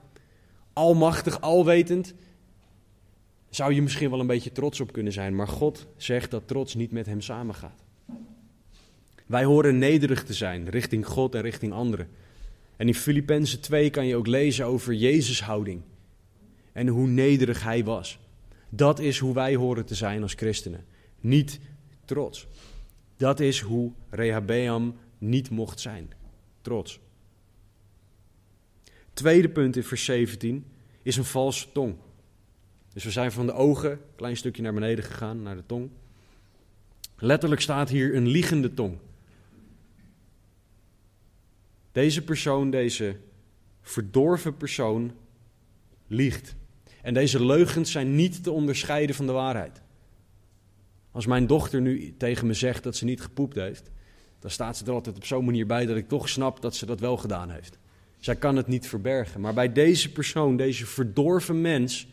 [0.72, 2.14] Almachtig, alwetend.
[3.50, 5.36] Zou je misschien wel een beetje trots op kunnen zijn.
[5.36, 7.84] Maar God zegt dat trots niet met hem samengaat.
[9.26, 12.08] Wij horen nederig te zijn richting God en richting anderen.
[12.76, 15.82] En in Filippenzen 2 kan je ook lezen over Jezus' houding.
[16.72, 18.18] En hoe nederig hij was.
[18.68, 20.84] Dat is hoe wij horen te zijn als christenen.
[21.20, 21.60] Niet
[22.04, 22.46] trots.
[23.16, 26.12] Dat is hoe Rehabeam niet mocht zijn.
[26.60, 27.00] Trots.
[29.12, 30.64] Tweede punt in vers 17
[31.02, 31.96] is een valse tong.
[32.92, 35.90] Dus we zijn van de ogen een klein stukje naar beneden gegaan, naar de tong.
[37.18, 38.98] Letterlijk staat hier een liegende tong.
[41.92, 43.16] Deze persoon, deze
[43.80, 45.12] verdorven persoon,
[46.06, 46.54] liegt.
[47.06, 49.82] En deze leugens zijn niet te onderscheiden van de waarheid.
[51.10, 53.90] Als mijn dochter nu tegen me zegt dat ze niet gepoept heeft,
[54.38, 56.86] dan staat ze er altijd op zo'n manier bij dat ik toch snap dat ze
[56.86, 57.78] dat wel gedaan heeft.
[58.18, 59.40] Zij kan het niet verbergen.
[59.40, 62.08] Maar bij deze persoon, deze verdorven mens,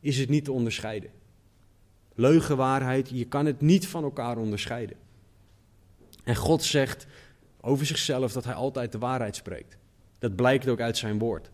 [0.00, 1.10] is het niet te onderscheiden.
[2.14, 4.96] Leugen, waarheid, je kan het niet van elkaar onderscheiden.
[6.24, 7.06] En God zegt
[7.60, 9.78] over zichzelf dat hij altijd de waarheid spreekt.
[10.18, 11.50] Dat blijkt ook uit zijn woord.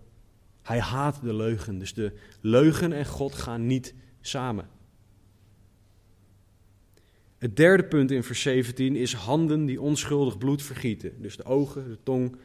[0.68, 1.78] Hij haat de leugen.
[1.78, 4.68] Dus de leugen en God gaan niet samen.
[7.38, 11.12] Het derde punt in vers 17 is handen die onschuldig bloed vergieten.
[11.22, 12.36] Dus de ogen, de tong,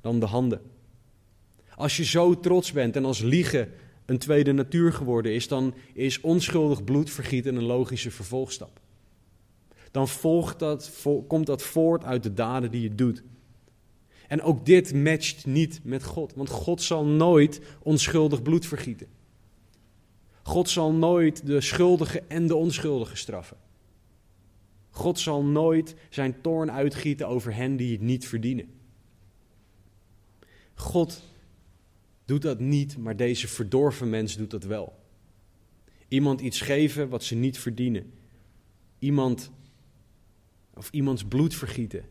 [0.00, 0.60] dan de handen.
[1.74, 3.72] Als je zo trots bent en als liegen
[4.06, 8.80] een tweede natuur geworden is, dan is onschuldig bloed vergieten een logische vervolgstap.
[9.90, 13.22] Dan volgt dat, komt dat voort uit de daden die je doet.
[14.28, 19.06] En ook dit matcht niet met God, want God zal nooit onschuldig bloed vergieten.
[20.42, 23.56] God zal nooit de schuldige en de onschuldige straffen.
[24.90, 28.68] God zal nooit zijn toorn uitgieten over hen die het niet verdienen.
[30.74, 31.22] God
[32.24, 34.98] doet dat niet, maar deze verdorven mens doet dat wel.
[36.08, 38.12] Iemand iets geven wat ze niet verdienen.
[38.98, 39.50] Iemand
[40.74, 42.04] of iemands bloed vergieten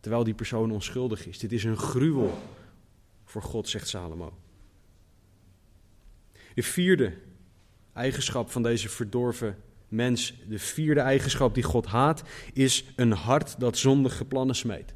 [0.00, 1.38] terwijl die persoon onschuldig is.
[1.38, 2.38] Dit is een gruwel
[3.24, 4.32] voor God, zegt Salomo.
[6.54, 7.14] De vierde
[7.92, 9.56] eigenschap van deze verdorven
[9.88, 14.94] mens, de vierde eigenschap die God haat, is een hart dat zondige plannen smeet.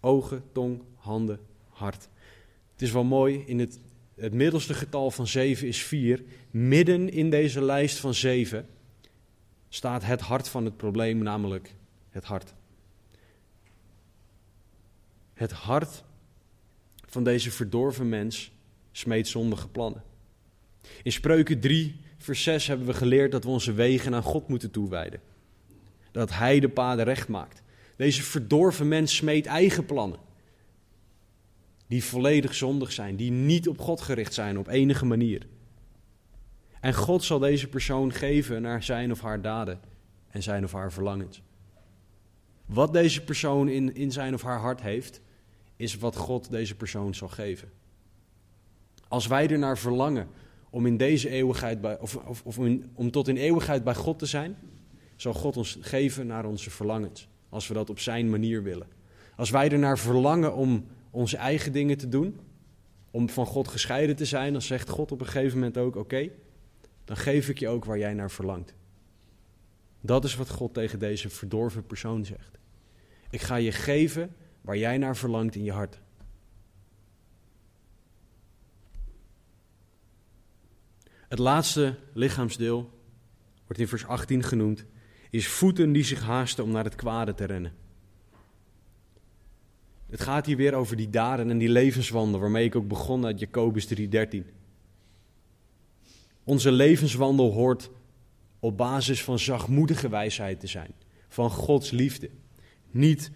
[0.00, 2.08] Ogen, tong, handen, hart.
[2.72, 3.80] Het is wel mooi, in het,
[4.14, 6.22] het middelste getal van zeven is vier.
[6.50, 8.66] Midden in deze lijst van zeven
[9.68, 11.74] staat het hart van het probleem, namelijk
[12.10, 12.54] het hart.
[15.34, 16.04] Het hart
[17.06, 18.52] van deze verdorven mens
[18.92, 20.02] smeet zondige plannen.
[21.02, 24.70] In Spreuken 3, vers 6 hebben we geleerd dat we onze wegen aan God moeten
[24.70, 25.20] toewijden.
[26.10, 27.62] Dat Hij de paden recht maakt.
[27.96, 30.18] Deze verdorven mens smeet eigen plannen.
[31.86, 35.46] Die volledig zondig zijn, die niet op God gericht zijn op enige manier.
[36.80, 39.80] En God zal deze persoon geven naar zijn of haar daden
[40.30, 41.42] en zijn of haar verlangens.
[42.66, 45.20] Wat deze persoon in, in zijn of haar hart heeft,
[45.76, 47.70] is wat God deze persoon zal geven.
[49.08, 50.28] Als wij er naar verlangen
[50.70, 52.58] om in deze eeuwigheid bij, of, of, of
[52.94, 54.56] om tot in eeuwigheid bij God te zijn,
[55.16, 57.28] zal God ons geven naar onze verlangens.
[57.48, 58.86] Als we dat op zijn manier willen.
[59.36, 62.40] Als wij er naar verlangen om onze eigen dingen te doen,
[63.10, 66.28] om van God gescheiden te zijn, dan zegt God op een gegeven moment ook: Oké,
[67.04, 68.74] dan geef ik je ook waar jij naar verlangt.
[70.00, 72.58] Dat is wat God tegen deze verdorven persoon zegt.
[73.30, 74.34] Ik ga je geven
[74.64, 76.00] waar jij naar verlangt in je hart.
[81.28, 82.90] Het laatste lichaamsdeel,
[83.66, 84.84] wordt in vers 18 genoemd,
[85.30, 87.72] is voeten die zich haasten om naar het kwade te rennen.
[90.06, 93.40] Het gaat hier weer over die daden en die levenswandel waarmee ik ook begon uit
[93.40, 94.46] Jacobus 3:13.
[96.44, 97.90] Onze levenswandel hoort
[98.58, 100.94] op basis van zachtmoedige wijsheid te zijn,
[101.28, 102.30] van Gods liefde.
[102.90, 103.30] Niet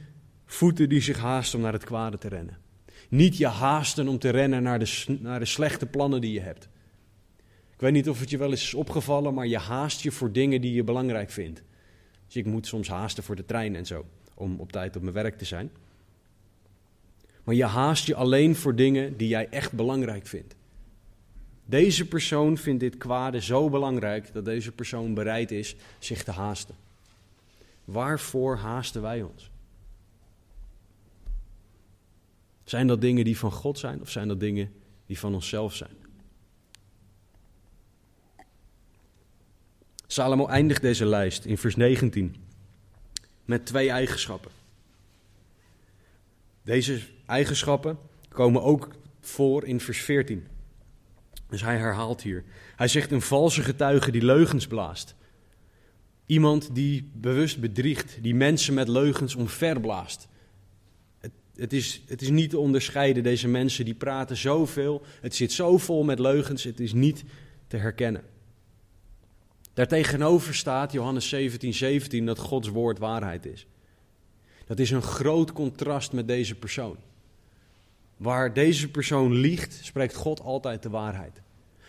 [0.49, 2.57] voeten die zich haasten om naar het kwade te rennen.
[3.09, 6.69] Niet je haasten om te rennen naar de, naar de slechte plannen die je hebt.
[7.75, 10.33] Ik weet niet of het je wel eens is opgevallen, maar je haast je voor
[10.33, 11.63] dingen die je belangrijk vindt.
[12.27, 15.15] Dus ik moet soms haasten voor de trein en zo, om op tijd op mijn
[15.15, 15.71] werk te zijn.
[17.45, 20.55] Maar je haast je alleen voor dingen die jij echt belangrijk vindt.
[21.65, 26.75] Deze persoon vindt dit kwade zo belangrijk dat deze persoon bereid is zich te haasten.
[27.85, 29.51] Waarvoor haasten wij ons?
[32.69, 34.73] Zijn dat dingen die van God zijn of zijn dat dingen
[35.07, 35.97] die van onszelf zijn?
[40.07, 42.37] Salomo eindigt deze lijst in vers 19
[43.45, 44.51] met twee eigenschappen.
[46.63, 48.89] Deze eigenschappen komen ook
[49.21, 50.47] voor in vers 14.
[51.49, 52.45] Dus hij herhaalt hier.
[52.77, 55.15] Hij zegt een valse getuige die leugens blaast.
[56.27, 60.29] Iemand die bewust bedriegt, die mensen met leugens omverblaast.
[61.59, 65.03] Het, is, het is niet te onderscheiden, deze mensen die praten zoveel.
[65.21, 67.25] Het zit zo vol met leugens, het is niet
[67.67, 68.23] te herkennen.
[69.75, 73.67] Daartegenover staat Johannes 17, 17 dat Gods woord waarheid is.
[74.67, 76.97] Dat is een groot contrast met deze persoon.
[78.17, 81.41] Waar deze persoon liegt, spreekt God altijd de waarheid.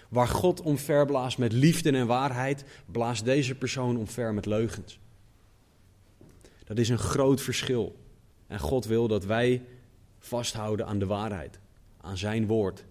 [0.10, 4.99] Waar God omverblaast met liefde en waarheid, blaast deze persoon omver met leugens.
[6.63, 7.95] Dat is een groot verschil.
[8.49, 9.63] En God wil dat wij
[10.19, 11.59] vasthouden aan de waarheid,
[12.01, 12.85] aan zijn woord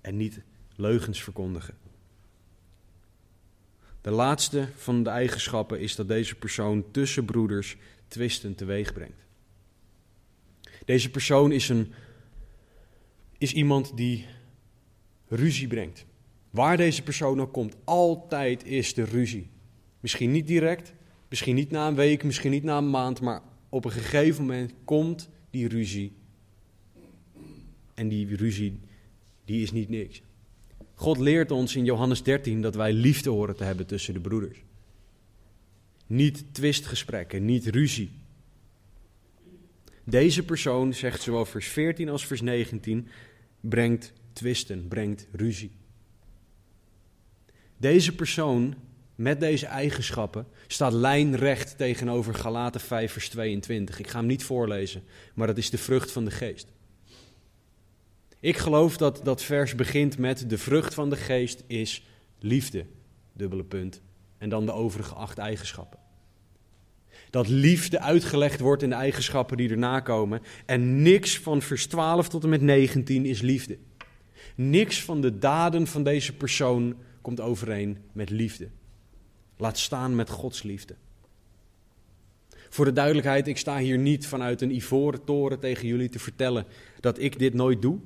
[0.00, 0.40] en niet
[0.76, 1.74] leugens verkondigen.
[4.00, 7.76] De laatste van de eigenschappen is dat deze persoon tussen broeders
[8.08, 9.24] twisten teweeg brengt.
[10.84, 11.92] Deze persoon is, een,
[13.38, 14.26] is iemand die
[15.28, 16.06] ruzie brengt.
[16.50, 19.50] Waar deze persoon ook komt, altijd is de ruzie.
[20.00, 20.92] Misschien niet direct,
[21.28, 24.74] misschien niet na een week, misschien niet na een maand, maar op een gegeven moment
[24.84, 26.12] komt die ruzie.
[27.94, 28.80] En die ruzie,
[29.44, 30.22] die is niet niks.
[30.94, 34.62] God leert ons in Johannes 13 dat wij liefde horen te hebben tussen de broeders.
[36.06, 38.10] Niet twistgesprekken, niet ruzie.
[40.04, 43.08] Deze persoon, zegt zowel vers 14 als vers 19,
[43.60, 45.70] brengt twisten, brengt ruzie.
[47.76, 48.74] Deze persoon
[49.22, 53.98] met deze eigenschappen staat lijnrecht tegenover Galaten 5 vers 22.
[53.98, 55.02] Ik ga hem niet voorlezen,
[55.34, 56.66] maar dat is de vrucht van de geest.
[58.40, 62.06] Ik geloof dat dat vers begint met de vrucht van de geest is
[62.38, 62.86] liefde,
[63.32, 64.02] dubbele punt,
[64.38, 65.98] en dan de overige acht eigenschappen.
[67.30, 72.28] Dat liefde uitgelegd wordt in de eigenschappen die erna komen en niks van vers 12
[72.28, 73.78] tot en met 19 is liefde.
[74.54, 78.68] Niks van de daden van deze persoon komt overeen met liefde.
[79.62, 80.94] Laat staan met Gods liefde.
[82.68, 86.66] Voor de duidelijkheid, ik sta hier niet vanuit een ivoren toren tegen jullie te vertellen
[87.00, 87.98] dat ik dit nooit doe.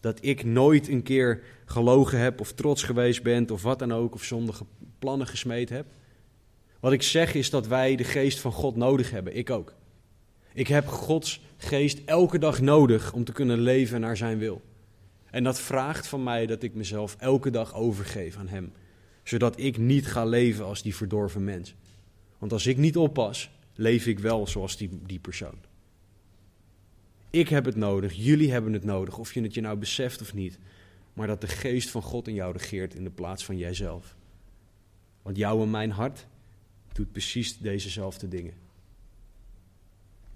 [0.00, 4.14] Dat ik nooit een keer gelogen heb of trots geweest ben of wat dan ook,
[4.14, 4.64] of zondige
[4.98, 5.86] plannen gesmeed heb.
[6.80, 9.74] Wat ik zeg is dat wij de geest van God nodig hebben, ik ook.
[10.54, 14.62] Ik heb Gods geest elke dag nodig om te kunnen leven naar zijn wil.
[15.30, 18.72] En dat vraagt van mij dat ik mezelf elke dag overgeef aan Hem.
[19.24, 21.74] Zodat ik niet ga leven als die verdorven mens.
[22.38, 25.58] Want als ik niet oppas, leef ik wel zoals die, die persoon.
[27.30, 30.34] Ik heb het nodig, jullie hebben het nodig, of je het je nou beseft of
[30.34, 30.58] niet.
[31.12, 34.16] Maar dat de geest van God in jou regeert in de plaats van jijzelf.
[35.22, 36.26] Want jouw en mijn hart
[36.92, 38.54] doet precies dezezelfde dingen.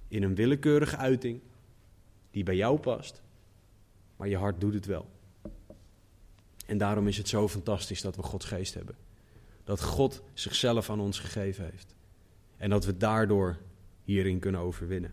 [0.09, 1.40] In een willekeurige uiting
[2.31, 3.22] die bij jou past,
[4.16, 5.09] maar je hart doet het wel.
[6.69, 8.97] En daarom is het zo fantastisch dat we Gods geest hebben.
[9.65, 11.95] Dat God zichzelf aan ons gegeven heeft.
[12.57, 13.57] En dat we daardoor
[14.05, 15.13] hierin kunnen overwinnen.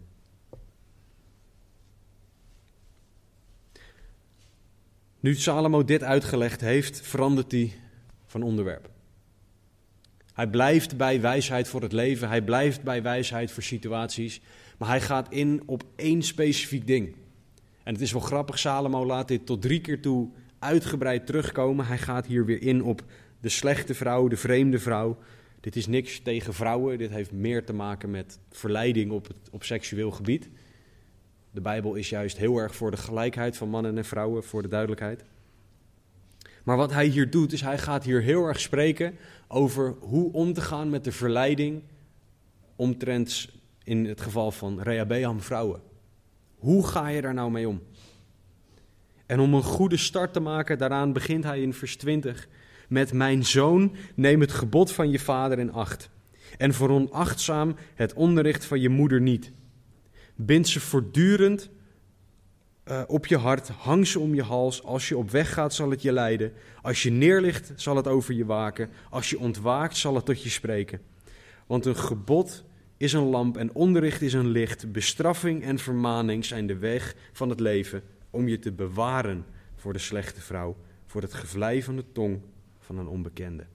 [5.20, 7.74] Nu Salomo dit uitgelegd heeft, verandert hij
[8.26, 8.89] van onderwerp.
[10.34, 14.41] Hij blijft bij wijsheid voor het leven, hij blijft bij wijsheid voor situaties,
[14.78, 17.15] maar hij gaat in op één specifiek ding.
[17.84, 21.86] En het is wel grappig, Salomo laat dit tot drie keer toe uitgebreid terugkomen.
[21.86, 23.04] Hij gaat hier weer in op
[23.39, 25.18] de slechte vrouw, de vreemde vrouw.
[25.60, 29.63] Dit is niks tegen vrouwen, dit heeft meer te maken met verleiding op, het, op
[29.63, 30.50] seksueel gebied.
[31.52, 34.68] De Bijbel is juist heel erg voor de gelijkheid van mannen en vrouwen, voor de
[34.68, 35.24] duidelijkheid.
[36.63, 40.54] Maar wat hij hier doet, is hij gaat hier heel erg spreken over hoe om
[40.54, 41.82] te gaan met de verleiding
[42.76, 43.50] omtrent
[43.84, 45.82] in het geval van Rehabeam vrouwen.
[46.56, 47.82] Hoe ga je daar nou mee om?
[49.25, 52.47] En om een goede start te maken, daaraan begint hij in vers 20
[52.88, 56.09] met mijn zoon, neem het gebod van je vader in acht.
[56.57, 59.51] En veronachtzaam het onderricht van je moeder niet.
[60.35, 61.69] Bind ze voortdurend
[62.85, 64.83] uh, op je hart, hang ze om je hals.
[64.83, 66.53] Als je op weg gaat, zal het je leiden.
[66.81, 68.89] Als je neerligt, zal het over je waken.
[69.09, 71.01] Als je ontwaakt, zal het tot je spreken.
[71.67, 72.63] Want een gebod
[72.97, 74.91] is een lamp en onderricht is een licht.
[74.91, 78.03] Bestraffing en vermaning zijn de weg van het leven
[78.36, 79.45] om je te bewaren
[79.76, 82.41] voor de slechte vrouw, voor het gevlei van de tong
[82.80, 83.65] van een onbekende.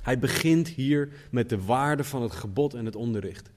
[0.00, 3.50] Hij begint hier met de waarde van het gebod en het onderricht.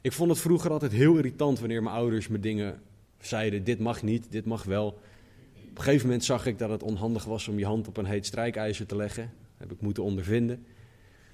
[0.00, 2.82] Ik vond het vroeger altijd heel irritant wanneer mijn ouders me dingen
[3.20, 4.86] zeiden: dit mag niet, dit mag wel.
[4.86, 8.04] Op een gegeven moment zag ik dat het onhandig was om je hand op een
[8.04, 9.22] heet strijkijzer te leggen.
[9.22, 10.66] Dat heb ik moeten ondervinden.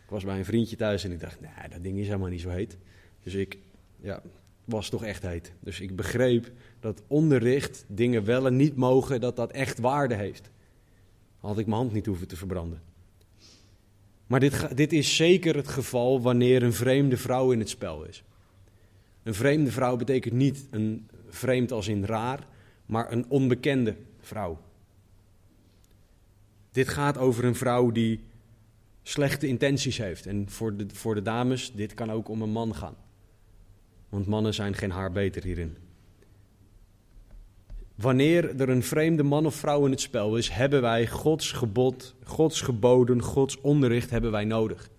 [0.04, 2.40] Ik was bij een vriendje thuis en ik dacht: nee, dat ding is helemaal niet
[2.40, 2.78] zo heet.
[3.22, 3.58] Dus ik
[4.00, 4.22] ja,
[4.64, 5.52] was toch echt heet.
[5.60, 10.50] Dus ik begreep dat onderricht, dingen wel en niet mogen, dat dat echt waarde heeft.
[11.40, 12.82] had ik mijn hand niet hoeven te verbranden.
[14.26, 18.24] Maar dit, dit is zeker het geval wanneer een vreemde vrouw in het spel is.
[19.22, 22.46] Een vreemde vrouw betekent niet een vreemd als in raar,
[22.86, 24.60] maar een onbekende vrouw.
[26.70, 28.20] Dit gaat over een vrouw die
[29.02, 30.26] slechte intenties heeft.
[30.26, 32.96] En voor de, voor de dames, dit kan ook om een man gaan.
[34.12, 35.76] Want mannen zijn geen haar beter hierin.
[37.94, 42.14] Wanneer er een vreemde man of vrouw in het spel is, hebben wij Gods gebod,
[42.24, 44.90] Gods geboden, Gods onderricht hebben wij nodig.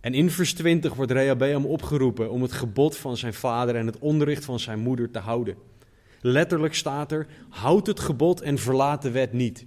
[0.00, 3.98] En in vers 20 wordt Rehabeam opgeroepen om het gebod van zijn vader en het
[3.98, 5.56] onderricht van zijn moeder te houden.
[6.20, 9.66] Letterlijk staat er: houd het gebod en verlaat de wet niet.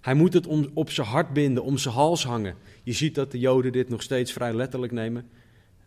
[0.00, 2.56] Hij moet het op zijn hart binden, om zijn hals hangen.
[2.90, 5.28] Je ziet dat de Joden dit nog steeds vrij letterlijk nemen.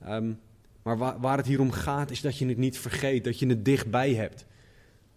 [0.01, 0.33] Ehm,
[0.83, 3.47] maar waar, waar het hier om gaat, is dat je het niet vergeet, dat je
[3.47, 4.45] het dichtbij hebt.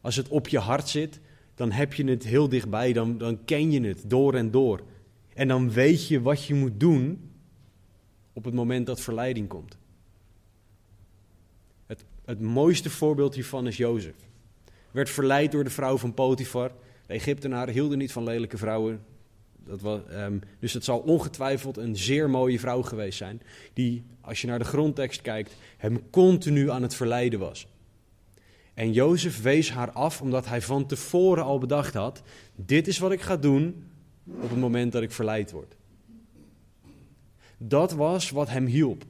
[0.00, 1.20] Als het op je hart zit,
[1.54, 4.80] dan heb je het heel dichtbij, dan, dan ken je het door en door.
[5.34, 7.30] En dan weet je wat je moet doen
[8.32, 9.78] op het moment dat verleiding komt.
[11.86, 14.16] Het, het mooiste voorbeeld hiervan is Jozef.
[14.90, 16.72] Werd verleid door de vrouw van Potifar.
[17.06, 19.14] De Egyptenaren hielden niet van lelijke vrouwen.
[19.66, 23.42] Dat was, ehm, dus het zal ongetwijfeld een zeer mooie vrouw geweest zijn.
[23.72, 27.66] Die, als je naar de grondtekst kijkt, hem continu aan het verleiden was.
[28.74, 32.22] En Jozef wees haar af omdat hij van tevoren al bedacht had:
[32.54, 33.84] dit is wat ik ga doen
[34.24, 35.76] op het moment dat ik verleid word.
[37.58, 39.04] Dat was wat hem hielp.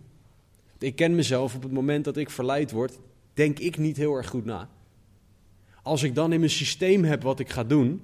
[0.78, 2.98] Ik ken mezelf op het moment dat ik verleid word,
[3.34, 4.68] denk ik niet heel erg goed na.
[5.82, 8.00] Als ik dan in mijn systeem heb wat ik ga doen,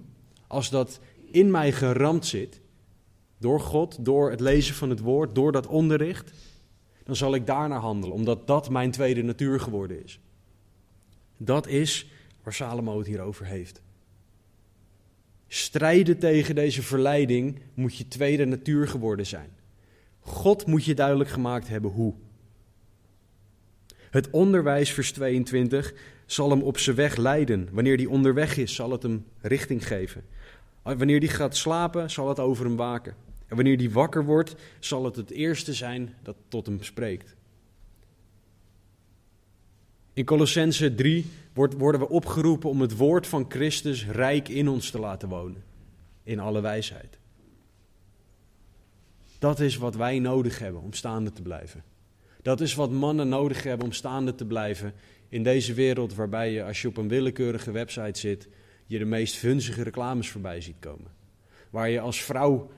[0.47, 1.01] als dat
[1.33, 2.61] in mij geramd zit,
[3.39, 6.33] door God, door het lezen van het woord, door dat onderricht,
[7.05, 10.21] dan zal ik daarnaar handelen, omdat dat mijn tweede natuur geworden is.
[11.37, 12.11] Dat is
[12.43, 13.83] waar Salomo het hier over heeft.
[15.49, 19.51] Strijden tegen deze verleiding moet je tweede natuur geworden zijn.
[20.21, 22.15] God moet je duidelijk gemaakt hebben hoe.
[24.11, 25.95] Het onderwijs, vers 22,
[26.27, 27.69] zal hem op zijn weg leiden.
[27.73, 30.25] Wanneer hij onderweg is, zal het hem richting geven.
[30.83, 33.15] Wanneer hij gaat slapen, zal het over hem waken.
[33.47, 37.37] En wanneer hij wakker wordt, zal het het eerste zijn dat tot hem spreekt.
[40.13, 44.99] In Colossense 3 worden we opgeroepen om het woord van Christus rijk in ons te
[44.99, 45.63] laten wonen.
[46.23, 47.19] In alle wijsheid.
[49.39, 51.83] Dat is wat wij nodig hebben om staande te blijven.
[52.43, 54.95] Dat is wat mannen nodig hebben om staande te blijven
[55.29, 58.49] in deze wereld waarbij je, als je op een willekeurige website zit,
[58.93, 61.11] je de meest vunzige reclames voorbij ziet komen.
[61.71, 62.71] Waar je als vrouw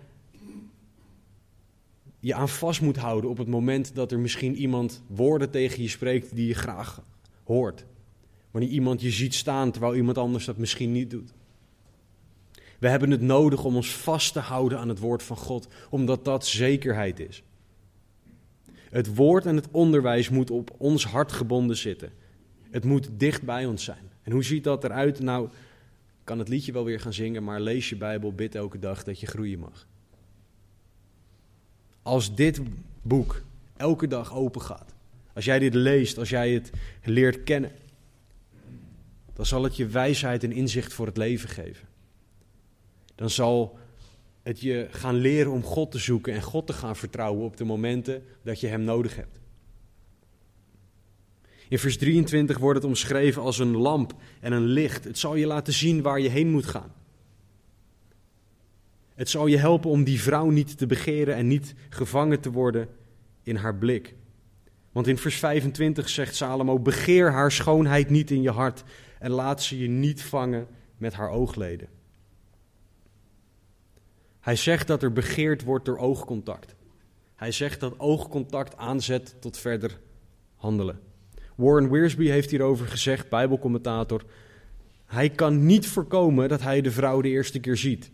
[2.21, 5.89] je aan vast moet houden op het moment dat er misschien iemand woorden tegen je
[5.89, 7.03] spreekt die je graag
[7.45, 7.85] hoort.
[8.51, 11.33] Wanneer iemand je ziet staan terwijl iemand anders dat misschien niet doet.
[12.79, 16.25] We hebben het nodig om ons vast te houden aan het woord van God, omdat
[16.25, 17.43] dat zekerheid is.
[18.91, 22.13] Het woord en het onderwijs moet op ons hart gebonden zitten.
[22.71, 24.11] Het moet dicht bij ons zijn.
[24.23, 25.21] En hoe ziet dat eruit?
[25.21, 25.49] Nou,
[26.25, 29.21] kan het liedje wel weer gaan zingen, maar lees je Bijbel, bid elke dag dat
[29.21, 29.87] je groeien mag.
[32.03, 32.61] Als dit
[33.03, 33.43] boek
[33.77, 34.95] elke dag open gaat,
[35.33, 36.71] als jij dit leest, als jij het
[37.05, 37.73] leert kennen,
[39.33, 41.89] dan zal het je wijsheid en inzicht voor het leven geven.
[43.15, 43.79] Dan zal
[44.43, 47.65] het je gaan leren om God te zoeken en God te gaan vertrouwen op de
[47.65, 49.39] momenten dat je Hem nodig hebt.
[51.69, 55.05] In vers 23 wordt het omschreven als een lamp en een licht.
[55.05, 56.93] Het zal je laten zien waar je heen moet gaan.
[59.15, 62.89] Het zal je helpen om die vrouw niet te begeren en niet gevangen te worden
[63.43, 64.15] in haar blik.
[64.93, 68.85] Want in vers 25 zegt Salomo: Begeer haar schoonheid niet in je hart
[69.19, 71.89] en laat ze je niet vangen met haar oogleden.
[74.41, 76.75] Hij zegt dat er begeerd wordt door oogcontact.
[77.35, 80.01] Hij zegt dat oogcontact aanzet tot verder
[80.57, 81.01] handelen.
[81.55, 84.25] Warren Wiersbe heeft hierover gezegd, Bijbelcommentator.
[85.07, 88.11] Hij kan niet voorkomen dat hij de vrouw de eerste keer ziet.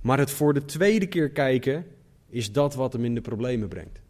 [0.00, 1.86] Maar het voor de tweede keer kijken
[2.28, 4.00] is dat wat hem in de problemen brengt.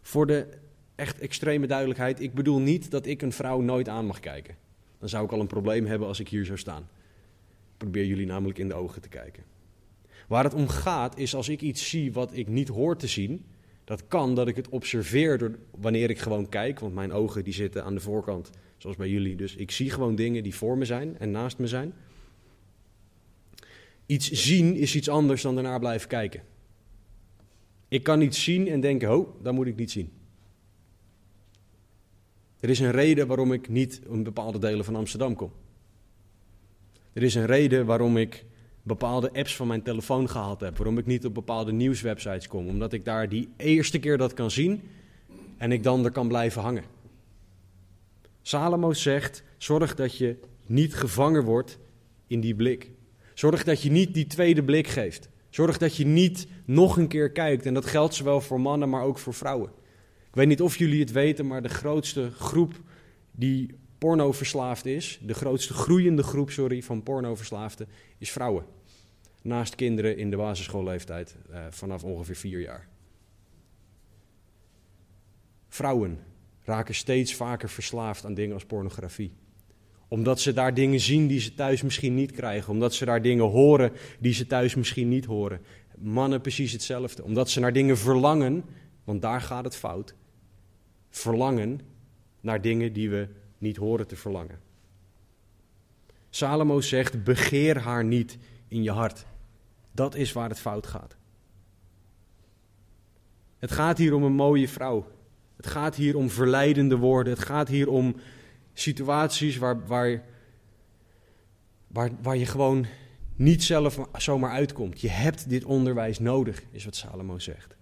[0.00, 0.46] Voor de
[0.94, 4.56] echt extreme duidelijkheid, ik bedoel niet dat ik een vrouw nooit aan mag kijken.
[4.98, 6.82] Dan zou ik al een probleem hebben als ik hier zou staan.
[6.82, 9.42] Ik probeer jullie namelijk in de ogen te kijken.
[10.28, 13.44] Waar het om gaat is als ik iets zie wat ik niet hoor te zien,
[13.92, 17.52] dat kan dat ik het observeer door, wanneer ik gewoon kijk, want mijn ogen die
[17.52, 19.36] zitten aan de voorkant, zoals bij jullie.
[19.36, 21.94] Dus ik zie gewoon dingen die voor me zijn en naast me zijn.
[24.06, 26.42] Iets zien is iets anders dan daarnaar blijven kijken.
[27.88, 30.12] Ik kan iets zien en denken, oh, dat moet ik niet zien.
[32.60, 35.52] Er is een reden waarom ik niet in bepaalde delen van Amsterdam kom.
[37.12, 38.44] Er is een reden waarom ik
[38.82, 40.76] bepaalde apps van mijn telefoon gehaald heb.
[40.76, 42.68] Waarom ik niet op bepaalde nieuwswebsites kom.
[42.68, 44.82] Omdat ik daar die eerste keer dat kan zien
[45.56, 46.84] en ik dan er kan blijven hangen.
[48.42, 51.78] Salomo zegt: zorg dat je niet gevangen wordt
[52.26, 52.90] in die blik.
[53.34, 55.28] Zorg dat je niet die tweede blik geeft.
[55.50, 57.66] Zorg dat je niet nog een keer kijkt.
[57.66, 59.70] En dat geldt zowel voor mannen, maar ook voor vrouwen.
[60.28, 62.80] Ik weet niet of jullie het weten, maar de grootste groep
[63.30, 67.88] die pornoverslaafd is, de grootste groeiende groep sorry, van pornoverslaafden,
[68.18, 68.64] is vrouwen.
[69.42, 72.88] Naast kinderen in de basisschoolleeftijd eh, vanaf ongeveer vier jaar.
[75.68, 76.18] Vrouwen
[76.64, 79.32] raken steeds vaker verslaafd aan dingen als pornografie
[80.08, 82.72] omdat ze daar dingen zien die ze thuis misschien niet krijgen.
[82.72, 85.60] Omdat ze daar dingen horen die ze thuis misschien niet horen.
[85.98, 87.24] Mannen precies hetzelfde.
[87.24, 88.64] Omdat ze naar dingen verlangen,
[89.04, 90.14] want daar gaat het fout.
[91.10, 91.80] Verlangen
[92.40, 93.28] naar dingen die we
[93.62, 94.60] niet horen te verlangen.
[96.30, 98.38] Salomo zegt: begeer haar niet
[98.68, 99.26] in je hart.
[99.92, 101.16] Dat is waar het fout gaat.
[103.58, 105.06] Het gaat hier om een mooie vrouw.
[105.56, 107.32] Het gaat hier om verleidende woorden.
[107.32, 108.16] Het gaat hier om
[108.72, 110.24] situaties waar, waar,
[111.86, 112.86] waar, waar je gewoon
[113.36, 115.00] niet zelf zomaar uitkomt.
[115.00, 117.74] Je hebt dit onderwijs nodig, is wat Salomo zegt.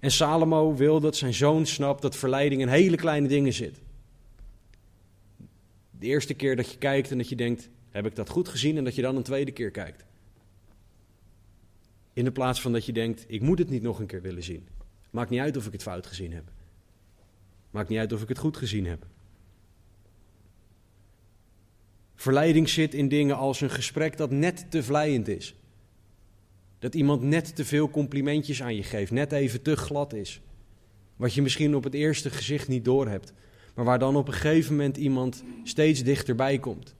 [0.00, 3.80] En Salomo wil dat zijn zoon snapt dat verleiding in hele kleine dingen zit.
[6.00, 8.76] De eerste keer dat je kijkt en dat je denkt, heb ik dat goed gezien?
[8.76, 10.04] En dat je dan een tweede keer kijkt.
[12.12, 14.42] In de plaats van dat je denkt, ik moet het niet nog een keer willen
[14.42, 14.68] zien.
[15.10, 16.44] Maakt niet uit of ik het fout gezien heb.
[17.70, 19.06] Maakt niet uit of ik het goed gezien heb.
[22.14, 25.54] Verleiding zit in dingen als een gesprek dat net te vlijend is.
[26.78, 30.40] Dat iemand net te veel complimentjes aan je geeft, net even te glad is.
[31.16, 33.32] Wat je misschien op het eerste gezicht niet doorhebt,
[33.80, 36.94] maar waar dan op een gegeven moment iemand steeds dichterbij komt.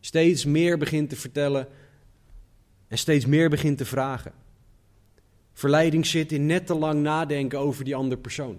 [0.00, 1.68] Steeds meer begint te vertellen
[2.88, 4.32] en steeds meer begint te vragen.
[5.52, 8.58] Verleiding zit in net te lang nadenken over die andere persoon.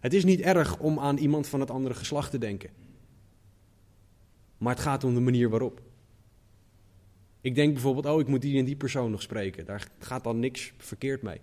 [0.00, 2.70] Het is niet erg om aan iemand van het andere geslacht te denken.
[4.58, 5.82] Maar het gaat om de manier waarop.
[7.40, 9.64] Ik denk bijvoorbeeld, oh, ik moet die en die persoon nog spreken.
[9.64, 11.40] Daar gaat dan niks verkeerd mee.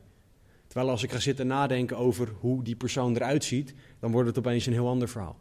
[0.78, 4.38] Terwijl als ik ga zitten nadenken over hoe die persoon eruit ziet, dan wordt het
[4.38, 5.40] opeens een heel ander verhaal.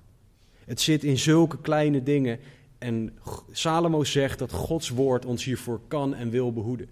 [0.64, 2.38] Het zit in zulke kleine dingen.
[2.78, 3.18] En
[3.50, 6.88] Salomo zegt dat Gods woord ons hiervoor kan en wil behoeden.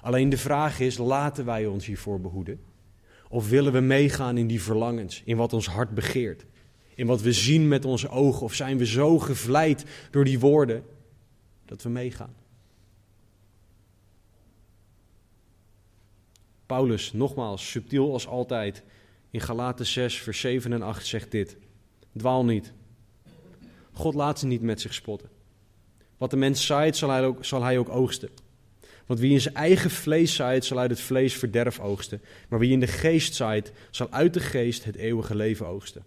[0.00, 2.60] Alleen de vraag is, laten wij ons hiervoor behoeden?
[3.28, 6.46] Of willen we meegaan in die verlangens, in wat ons hart begeert?
[6.94, 8.42] In wat we zien met onze ogen?
[8.42, 10.82] Of zijn we zo gevleid door die woorden
[11.64, 12.34] dat we meegaan?
[16.66, 18.82] Paulus, nogmaals, subtiel als altijd,
[19.30, 21.56] in Galaten 6, vers 7 en 8 zegt dit.
[22.16, 22.72] Dwaal niet.
[23.92, 25.28] God laat ze niet met zich spotten.
[26.16, 28.28] Wat de mens zaait, zal hij ook, zal hij ook oogsten.
[29.06, 32.22] Want wie in zijn eigen vlees zaait, zal uit het vlees verderf oogsten.
[32.48, 36.04] Maar wie in de geest zaait, zal uit de geest het eeuwige leven oogsten.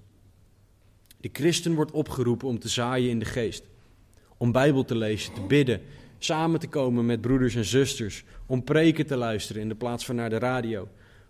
[1.17, 3.63] De christen wordt opgeroepen om te zaaien in de geest.
[4.37, 5.81] Om Bijbel te lezen, te bidden,
[6.19, 8.23] samen te komen met broeders en zusters.
[8.45, 10.87] Om preken te luisteren in de plaats van naar de radio.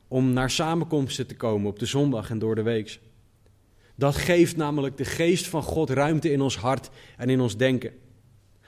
[0.08, 3.00] Om naar samenkomsten te komen op de zondag en door de week.
[3.96, 7.94] Dat geeft namelijk de geest van God ruimte in ons hart en in ons denken.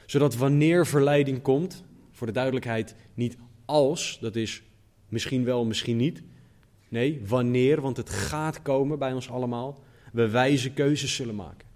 [0.05, 4.63] Zodat wanneer verleiding komt, voor de duidelijkheid niet als, dat is
[5.09, 6.23] misschien wel, misschien niet.
[6.89, 11.67] Nee, wanneer, want het gaat komen bij ons allemaal we wijze keuzes zullen maken.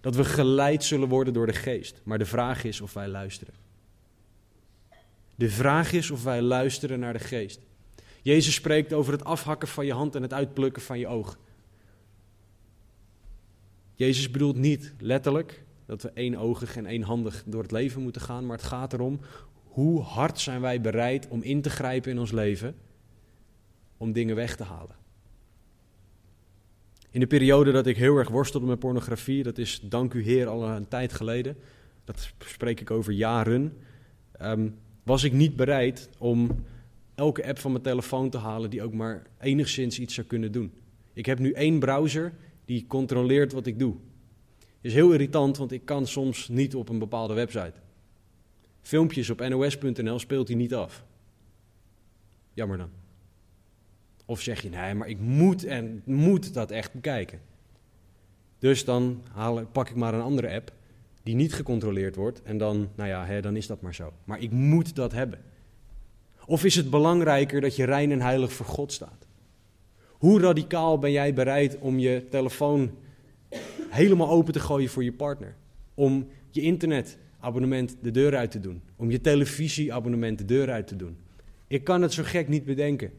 [0.00, 2.00] Dat we geleid zullen worden door de geest.
[2.04, 3.54] Maar de vraag is of wij luisteren.
[5.40, 7.60] De vraag is of wij luisteren naar de geest.
[8.22, 11.38] Jezus spreekt over het afhakken van je hand en het uitplukken van je oog.
[13.94, 18.56] Jezus bedoelt niet letterlijk dat we éénogig en éénhandig door het leven moeten gaan, maar
[18.56, 19.20] het gaat erom
[19.64, 22.74] hoe hard zijn wij bereid om in te grijpen in ons leven
[23.96, 24.96] om dingen weg te halen.
[27.10, 30.46] In de periode dat ik heel erg worstelde met pornografie, dat is dank u Heer
[30.46, 31.56] al een tijd geleden,
[32.04, 33.76] dat spreek ik over jaren,
[34.32, 34.68] ehm,
[35.02, 36.64] was ik niet bereid om
[37.14, 40.72] elke app van mijn telefoon te halen die ook maar enigszins iets zou kunnen doen.
[41.12, 42.32] Ik heb nu één browser
[42.64, 43.94] die controleert wat ik doe.
[44.80, 47.72] Is heel irritant, want ik kan soms niet op een bepaalde website.
[48.82, 51.04] Filmpjes op nos.nl speelt hij niet af.
[52.52, 52.90] Jammer dan.
[54.26, 57.40] Of zeg je, nee, maar ik moet en moet dat echt bekijken.
[58.58, 60.72] Dus dan haal, pak ik maar een andere app
[61.22, 62.42] die niet gecontroleerd wordt.
[62.42, 64.12] En dan, nou ja, hè, dan is dat maar zo.
[64.24, 65.38] Maar ik moet dat hebben.
[66.46, 69.26] Of is het belangrijker dat je rein en heilig voor God staat?
[70.08, 72.90] Hoe radicaal ben jij bereid om je telefoon
[73.88, 75.56] helemaal open te gooien voor je partner?
[75.94, 78.82] Om je internetabonnement de deur uit te doen?
[78.96, 81.16] Om je televisieabonnement de deur uit te doen?
[81.66, 83.12] Ik kan het zo gek niet bedenken.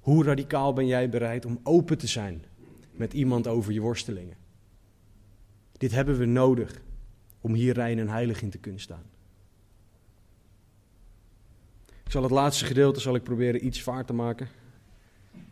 [0.00, 2.44] Hoe radicaal ben jij bereid om open te zijn
[2.92, 4.36] met iemand over je worstelingen?
[5.72, 6.82] Dit hebben we nodig
[7.40, 9.04] om hier rein en heilig in te kunnen staan.
[12.04, 14.48] Ik zal het laatste gedeelte zal ik proberen iets vaart te maken.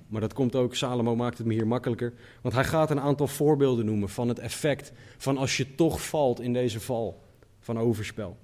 [0.08, 2.12] Maar dat komt ook, Salomo maakt het me hier makkelijker.
[2.42, 6.40] Want hij gaat een aantal voorbeelden noemen van het effect van als je toch valt
[6.40, 7.24] in deze val
[7.60, 8.38] van overspel.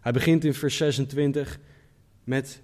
[0.00, 1.58] Hij begint in vers 26
[2.24, 2.62] met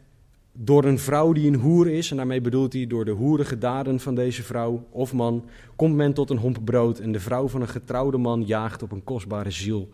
[0.52, 4.00] door een vrouw die een hoer is, en daarmee bedoelt hij door de hoerige daden
[4.00, 7.60] van deze vrouw of man, komt men tot een homp brood en de vrouw van
[7.60, 9.88] een getrouwde man jaagt op een kostbare ziel.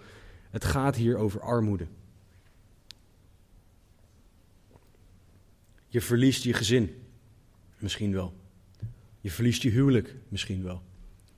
[0.51, 1.87] Het gaat hier over armoede.
[5.89, 6.91] Je verliest je gezin,
[7.79, 8.33] misschien wel.
[9.21, 10.83] Je verliest je huwelijk, misschien wel.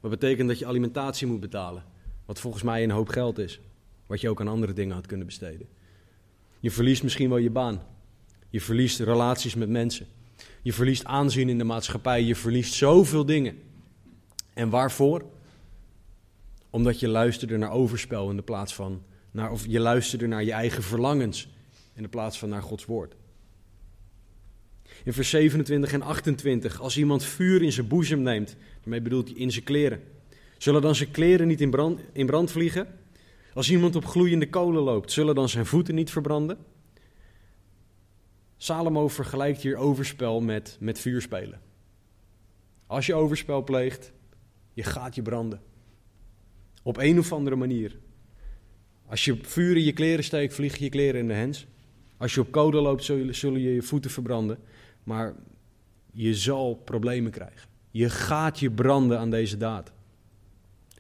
[0.01, 1.85] Wat betekent dat je alimentatie moet betalen,
[2.25, 3.61] wat volgens mij een hoop geld is,
[4.07, 5.69] wat je ook aan andere dingen had kunnen besteden.
[6.61, 7.83] Je verliest misschien wel je baan,
[8.51, 10.07] je verliest relaties met mensen.
[10.63, 12.23] Je verliest aanzien in de maatschappij.
[12.23, 13.59] Je verliest zoveel dingen.
[14.55, 15.25] En waarvoor?
[16.71, 20.53] Omdat je luisterde naar overspel in de plaats van naar, of je luisterde naar je
[20.53, 21.49] eigen verlangens
[21.95, 23.15] in de plaats van naar Gods woord.
[25.05, 29.37] In vers 27 en 28, als iemand vuur in zijn boezem neemt, daarmee bedoelt hij
[29.37, 30.03] in zijn kleren,
[30.59, 32.87] zullen dan zijn kleren niet in brand, in brand vliegen?
[33.55, 36.59] Als iemand op gloeiende kolen loopt, zullen dan zijn voeten niet verbranden?
[38.61, 41.61] Salomo vergelijkt hier overspel met, met vuurspelen.
[42.87, 44.13] Als je overspel pleegt,
[44.73, 45.61] je gaat je branden.
[46.83, 47.99] Op een of andere manier.
[49.07, 51.67] Als je vuur in je kleren steekt, vliegen je kleren in de hens.
[52.17, 54.59] Als je op kolen loopt, zullen je je voeten verbranden.
[55.03, 55.35] Maar
[56.13, 57.69] je zal problemen krijgen.
[57.91, 59.93] Je gaat je branden aan deze daad.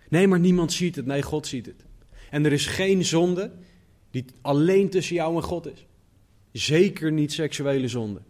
[0.08, 1.06] Nee, maar niemand ziet het.
[1.06, 1.84] Nee, God ziet het.
[2.30, 3.52] En er is geen zonde
[4.10, 5.86] die alleen tussen jou en God is.
[6.52, 8.20] Zeker niet seksuele zonde.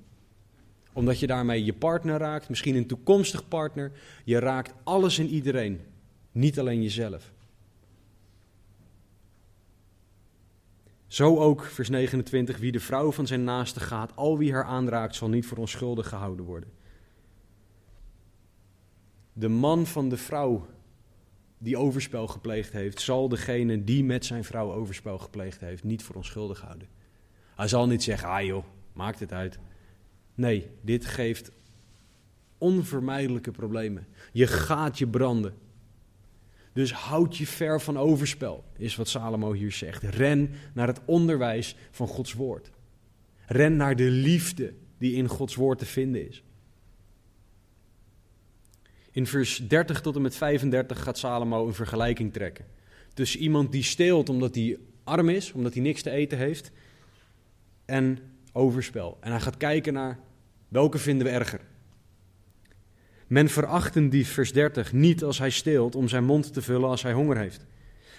[0.93, 3.93] Omdat je daarmee je partner raakt, misschien een toekomstig partner.
[4.25, 5.81] Je raakt alles en iedereen,
[6.33, 7.33] niet alleen jezelf.
[11.07, 15.15] Zo ook, vers 29, wie de vrouw van zijn naaste gaat, al wie haar aanraakt,
[15.15, 16.71] zal niet voor onschuldig gehouden worden.
[19.33, 20.67] De man van de vrouw
[21.59, 26.17] die overspel gepleegd heeft, zal degene die met zijn vrouw overspel gepleegd heeft, niet voor
[26.17, 26.89] onschuldig houden.
[27.59, 29.59] Hij zal niet zeggen, ah joh, maakt het uit.
[30.35, 31.51] Nee, dit geeft
[32.59, 34.07] onvermijdelijke problemen.
[34.33, 35.55] Je gaat je branden.
[36.73, 40.03] Dus houd je ver van overspel, is wat Salomo hier zegt.
[40.03, 42.71] Ren naar het onderwijs van Gods woord.
[43.47, 46.43] Ren naar de liefde die in Gods woord te vinden is.
[49.11, 52.67] In vers 30 tot en met 35 gaat Salomo een vergelijking trekken.
[53.15, 56.73] Tussen iemand die steelt omdat hij arm is, omdat hij niks te eten heeft,
[57.89, 58.19] en
[58.53, 59.17] overspel.
[59.21, 60.19] En hij gaat kijken naar
[60.69, 61.61] welke vinden we erger.
[63.27, 66.89] Men veracht een dief, vers 30, niet als hij steelt om zijn mond te vullen
[66.89, 67.67] als hij honger heeft.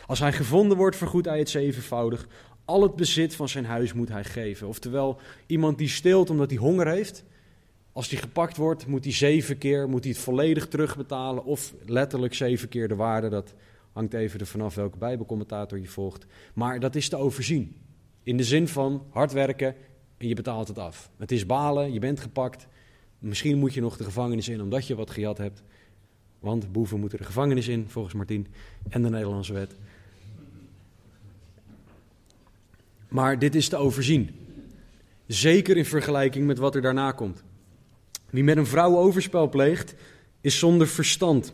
[0.05, 2.27] Als hij gevonden wordt, vergoedt hij het zevenvoudig.
[2.65, 4.67] Al het bezit van zijn huis moet hij geven.
[4.67, 7.23] Oftewel, iemand die steelt omdat hij honger heeft,
[7.91, 11.45] als hij gepakt wordt, moet hij zeven keer moet hij het volledig terugbetalen.
[11.45, 13.29] Of letterlijk zeven keer de waarde.
[13.29, 13.53] Dat
[13.93, 16.25] hangt even er vanaf welke Bijbelcommentator je volgt.
[16.53, 17.75] Maar dat is te overzien.
[18.23, 19.75] In de zin van hard werken
[20.17, 21.09] en je betaalt het af.
[21.17, 22.67] Het is balen, je bent gepakt.
[23.19, 25.63] Misschien moet je nog de gevangenis in omdat je wat gejat hebt.
[26.39, 28.47] Want boeven moeten de gevangenis in, volgens Martien
[28.89, 29.75] en de Nederlandse wet.
[33.07, 34.29] Maar dit is te overzien.
[35.27, 37.43] Zeker in vergelijking met wat er daarna komt.
[38.29, 39.95] Wie met een vrouw overspel pleegt,
[40.41, 41.53] is zonder verstand.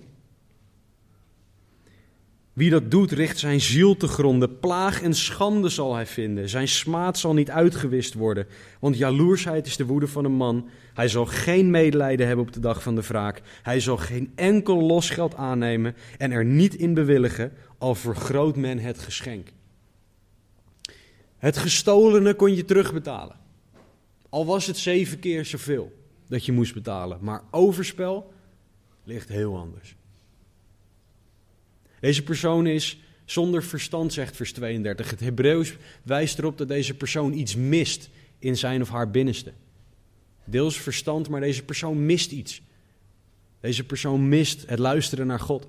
[2.56, 4.60] Wie dat doet, richt zijn ziel te gronden.
[4.60, 6.50] Plaag en schande zal hij vinden.
[6.50, 8.48] Zijn smaad zal niet uitgewist worden.
[8.80, 10.70] Want jaloersheid is de woede van een man.
[10.94, 13.42] Hij zal geen medelijden hebben op de dag van de wraak.
[13.64, 19.00] Hij zal geen enkel losgeld aannemen en er niet in bewilligen, al vergroot men het
[19.00, 19.52] geschenk.
[21.38, 23.36] Het gestolene kon je terugbetalen.
[24.30, 25.92] Al was het zeven keer zoveel
[26.28, 27.18] dat je moest betalen.
[27.22, 28.34] Maar overspel
[29.04, 29.96] ligt heel anders.
[32.06, 35.10] Deze persoon is zonder verstand, zegt vers 32.
[35.10, 39.54] Het Hebreeuws wijst erop dat deze persoon iets mist in zijn of haar binnenste.
[40.44, 42.62] Deels verstand, maar deze persoon mist iets.
[43.60, 45.68] Deze persoon mist het luisteren naar God.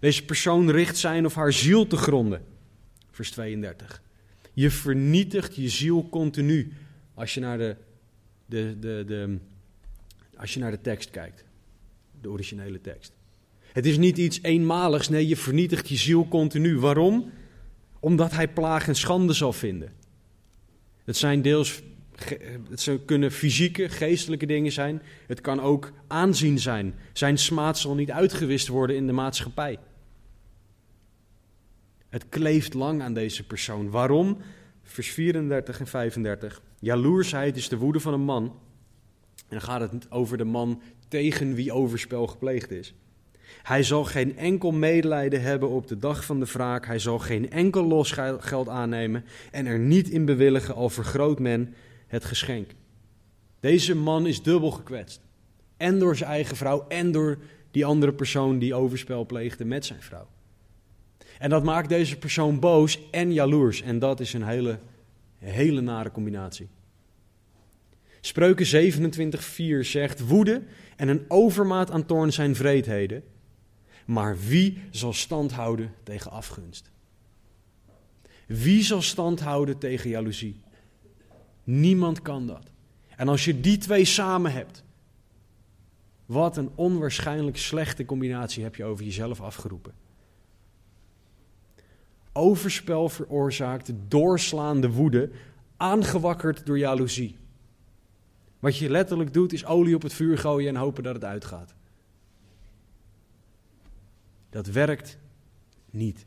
[0.00, 2.44] Deze persoon richt zijn of haar ziel te gronden.
[3.10, 4.02] Vers 32.
[4.52, 6.72] Je vernietigt je ziel continu
[7.14, 7.76] als je naar de,
[8.46, 9.38] de, de, de,
[10.36, 11.44] als je naar de tekst kijkt.
[12.20, 13.17] De originele tekst.
[13.78, 16.78] Het is niet iets eenmaligs, nee, je vernietigt je ziel continu.
[16.78, 17.30] Waarom?
[18.00, 19.92] Omdat hij plaag en schande zal vinden.
[21.04, 21.82] Het zijn deels,
[22.70, 25.02] het kunnen fysieke, geestelijke dingen zijn.
[25.26, 26.94] Het kan ook aanzien zijn.
[27.12, 29.78] Zijn smaad zal niet uitgewist worden in de maatschappij.
[32.08, 33.90] Het kleeft lang aan deze persoon.
[33.90, 34.36] Waarom?
[34.82, 36.62] Vers 34 en 35.
[36.78, 38.44] Jaloersheid is de woede van een man.
[39.36, 42.94] En dan gaat het over de man tegen wie overspel gepleegd is.
[43.62, 46.86] Hij zal geen enkel medelijden hebben op de dag van de wraak.
[46.86, 51.74] Hij zal geen enkel losgeld aannemen en er niet in bewilligen, al vergroot men
[52.06, 52.70] het geschenk.
[53.60, 55.20] Deze man is dubbel gekwetst.
[55.76, 57.38] En door zijn eigen vrouw en door
[57.70, 60.28] die andere persoon die overspel pleegde met zijn vrouw.
[61.38, 63.82] En dat maakt deze persoon boos en jaloers.
[63.82, 64.78] En dat is een hele,
[65.38, 66.68] hele nare combinatie.
[68.20, 68.92] Spreuken
[69.80, 70.62] 27:4 zegt: Woede
[70.96, 73.22] en een overmaat aan toorn zijn vreedheden.
[74.08, 76.90] Maar wie zal stand houden tegen afgunst?
[78.46, 80.60] Wie zal stand houden tegen jaloezie?
[81.64, 82.70] Niemand kan dat.
[83.16, 84.82] En als je die twee samen hebt,
[86.26, 89.92] wat een onwaarschijnlijk slechte combinatie heb je over jezelf afgeroepen.
[92.32, 95.30] overspel veroorzaakt, doorslaande woede,
[95.76, 97.36] aangewakkerd door jaloezie.
[98.58, 101.74] Wat je letterlijk doet is olie op het vuur gooien en hopen dat het uitgaat.
[104.50, 105.18] Dat werkt
[105.90, 106.24] niet.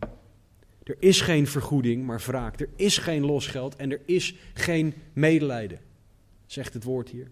[0.84, 2.59] Er is geen vergoeding, maar wraak.
[2.59, 5.80] Er is geen losgeld en er is geen medelijden,
[6.45, 7.32] zegt het woord hier.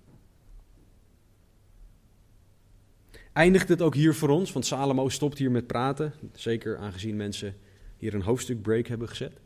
[3.34, 4.52] Eindigt het ook hier voor ons?
[4.52, 6.14] Want Salomo stopt hier met praten.
[6.34, 7.56] Zeker aangezien mensen
[7.98, 9.40] hier een hoofdstukbreak hebben gezet.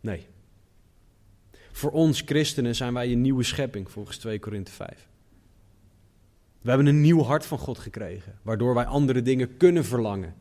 [0.00, 0.26] Nee.
[1.72, 5.08] Voor ons christenen zijn wij een nieuwe schepping, volgens 2 Korinthe 5.
[6.60, 10.34] We hebben een nieuw hart van God gekregen, waardoor wij andere dingen kunnen verlangen,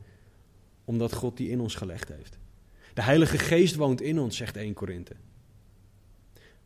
[0.90, 2.38] omdat God die in ons gelegd heeft.
[2.94, 5.16] De Heilige Geest woont in ons, zegt 1 Korinthe.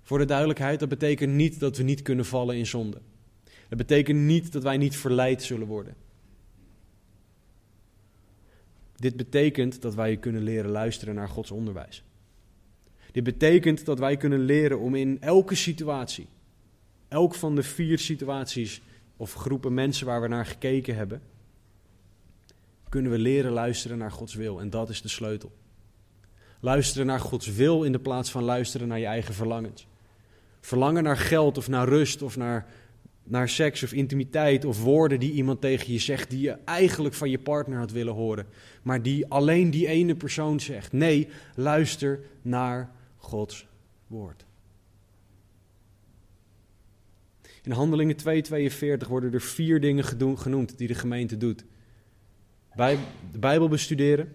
[0.02, 3.02] Voor de duidelijkheid, dat betekent niet dat we niet kunnen vallen in zonde.
[3.44, 5.96] Dat betekent niet dat wij niet verleid zullen worden.
[8.96, 12.04] Dit betekent dat wij kunnen leren luisteren naar Gods onderwijs.
[13.12, 16.28] Dit betekent dat wij kunnen leren om in elke situatie,
[17.08, 18.82] elk van de vier situaties
[19.18, 21.22] of groepen mensen waar we naar gekeken hebben,
[22.94, 24.60] kunnen we leren luisteren naar Gods wil.
[24.60, 25.52] En dat is de sleutel.
[26.60, 29.88] Luisteren naar Gods wil in de plaats van luisteren naar je eigen verlangens.
[30.62, 32.68] Verlangen naar geld of naar rust of naar,
[33.24, 37.30] naar seks of intimiteit of woorden die iemand tegen je zegt die je eigenlijk van
[37.30, 38.46] je partner had willen horen,
[38.82, 40.92] maar die alleen die ene persoon zegt.
[40.92, 43.68] Nee, luister naar Gods
[44.08, 44.46] woord.
[47.64, 48.16] In Handelingen
[49.04, 50.04] 2:42 worden er vier dingen
[50.38, 51.66] genoemd die de gemeente doet.
[52.76, 52.98] Bij
[53.32, 54.34] de Bijbel bestuderen,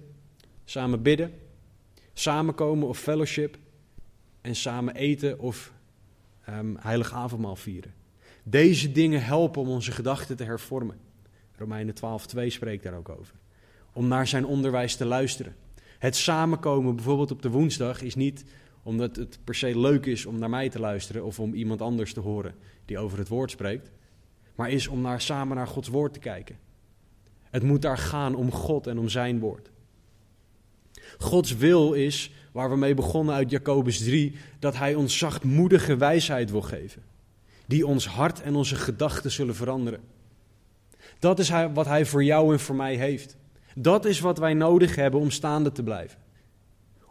[0.64, 1.32] samen bidden,
[2.12, 3.58] samenkomen of fellowship
[4.40, 5.72] en samen eten of
[6.48, 7.94] um, heilig avondmaal vieren.
[8.42, 10.98] Deze dingen helpen om onze gedachten te hervormen.
[11.56, 13.34] Romeinen 12:2 spreekt daar ook over.
[13.92, 15.56] Om naar zijn onderwijs te luisteren.
[15.98, 18.44] Het samenkomen bijvoorbeeld op de woensdag is niet
[18.82, 22.12] omdat het per se leuk is om naar mij te luisteren of om iemand anders
[22.12, 23.90] te horen die over het woord spreekt,
[24.54, 26.58] maar is om naar, samen naar Gods woord te kijken.
[27.50, 29.70] Het moet daar gaan om God en om zijn woord.
[31.18, 36.50] Gods wil is, waar we mee begonnen uit Jacobus 3, dat Hij ons zachtmoedige wijsheid
[36.50, 37.02] wil geven,
[37.66, 40.00] die ons hart en onze gedachten zullen veranderen.
[41.18, 43.36] Dat is wat Hij voor jou en voor mij heeft.
[43.74, 46.18] Dat is wat wij nodig hebben om staande te blijven.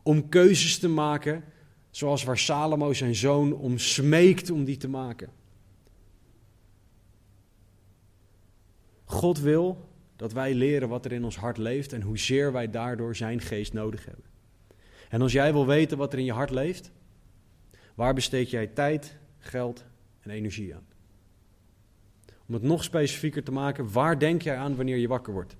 [0.03, 1.43] Om keuzes te maken
[1.91, 5.29] zoals waar Salomo zijn zoon om smeekt om die te maken.
[9.05, 9.86] God wil
[10.17, 13.73] dat wij leren wat er in ons hart leeft en hoezeer wij daardoor zijn geest
[13.73, 14.25] nodig hebben.
[15.09, 16.91] En als jij wil weten wat er in je hart leeft,
[17.95, 19.85] waar besteed jij tijd, geld
[20.21, 20.85] en energie aan?
[22.47, 25.55] Om het nog specifieker te maken, waar denk jij aan wanneer je wakker wordt?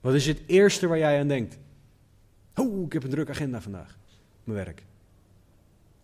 [0.00, 1.58] Wat is het eerste waar jij aan denkt?
[2.54, 4.00] Oh, ik heb een druk agenda vandaag
[4.44, 4.84] mijn werk.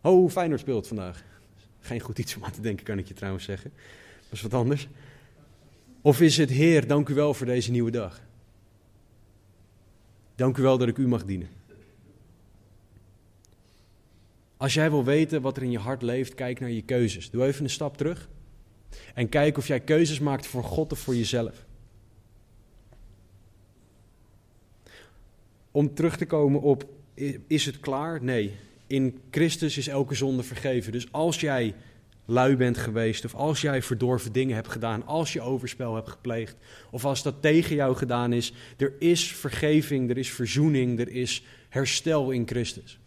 [0.00, 1.24] Oh, Feyenoord speelt vandaag.
[1.80, 3.72] Geen goed iets om aan te denken, kan ik je trouwens zeggen.
[4.22, 4.88] Dat is wat anders.
[6.08, 8.20] Of is het Heer, dank u wel voor deze nieuwe dag.
[10.34, 11.48] Dank u wel dat ik u mag dienen.
[14.56, 17.30] Als jij wil weten wat er in je hart leeft, kijk naar je keuzes.
[17.30, 18.28] Doe even een stap terug.
[19.14, 21.66] En kijk of jij keuzes maakt voor God of voor jezelf.
[25.70, 26.84] Om terug te komen op
[27.46, 28.22] is het klaar?
[28.22, 28.56] Nee.
[28.86, 30.92] In Christus is elke zonde vergeven.
[30.92, 31.74] Dus als jij
[32.30, 36.56] lui bent geweest, of als jij verdorven dingen hebt gedaan, als je overspel hebt gepleegd,
[36.90, 41.44] of als dat tegen jou gedaan is, er is vergeving, er is verzoening, er is
[41.68, 42.98] herstel in Christus.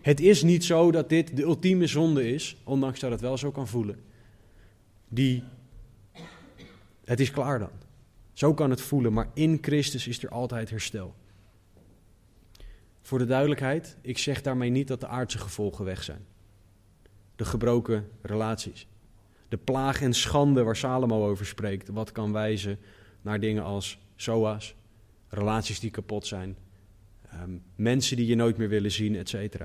[0.00, 3.50] Het is niet zo dat dit de ultieme zonde is, ondanks dat het wel zo
[3.50, 4.00] kan voelen.
[5.08, 5.42] Die,
[7.04, 7.72] het is klaar dan.
[8.32, 11.14] Zo kan het voelen, maar in Christus is er altijd herstel.
[13.02, 16.26] Voor de duidelijkheid, ik zeg daarmee niet dat de aardse gevolgen weg zijn.
[17.38, 18.86] De gebroken relaties.
[19.48, 22.78] De plaag en schande waar Salomo over spreekt, wat kan wijzen
[23.22, 24.74] naar dingen als SOA's,
[25.28, 26.56] relaties die kapot zijn,
[27.30, 29.62] ehm, mensen die je nooit meer willen zien, etc.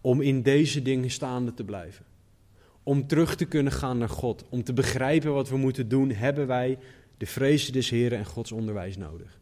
[0.00, 2.04] Om in deze dingen staande te blijven.
[2.82, 4.44] Om terug te kunnen gaan naar God.
[4.48, 6.78] Om te begrijpen wat we moeten doen, hebben wij
[7.16, 9.38] de vrezen des Heren en Gods onderwijs nodig.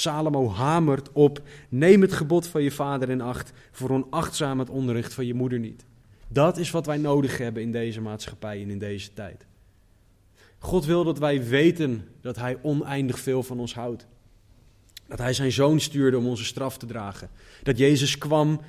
[0.00, 5.14] Salomo hamert op: neem het gebod van je vader in acht, voor onachtzaam het onderricht
[5.14, 5.84] van je moeder niet.
[6.28, 9.46] Dat is wat wij nodig hebben in deze maatschappij en in deze tijd.
[10.58, 14.06] God wil dat wij weten dat Hij oneindig veel van ons houdt.
[15.06, 17.30] Dat Hij zijn zoon stuurde om onze straf te dragen.
[17.62, 18.60] Dat Jezus kwam,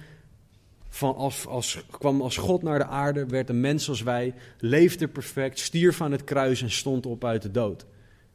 [0.90, 5.08] van als, als, kwam als God naar de aarde, werd een mens als wij, leefde
[5.08, 7.86] perfect, stierf aan het kruis en stond op uit de dood.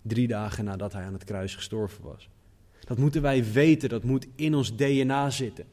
[0.02, 2.28] Drie dagen nadat hij aan het kruis gestorven was.
[2.86, 5.66] Dat moeten wij weten, dat moet in ons DNA zitten.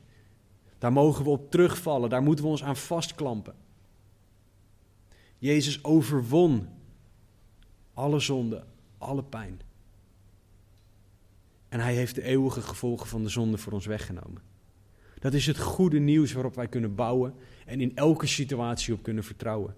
[0.78, 3.56] Daar mogen we op terugvallen, daar moeten we ons aan vastklampen.
[5.38, 6.68] Jezus overwon
[7.94, 8.64] alle zonde,
[8.98, 9.62] alle pijn.
[11.70, 14.42] En hij heeft de eeuwige gevolgen van de zonde voor ons weggenomen.
[15.20, 17.34] Dat is het goede nieuws waarop wij kunnen bouwen
[17.66, 19.76] en in elke situatie op kunnen vertrouwen.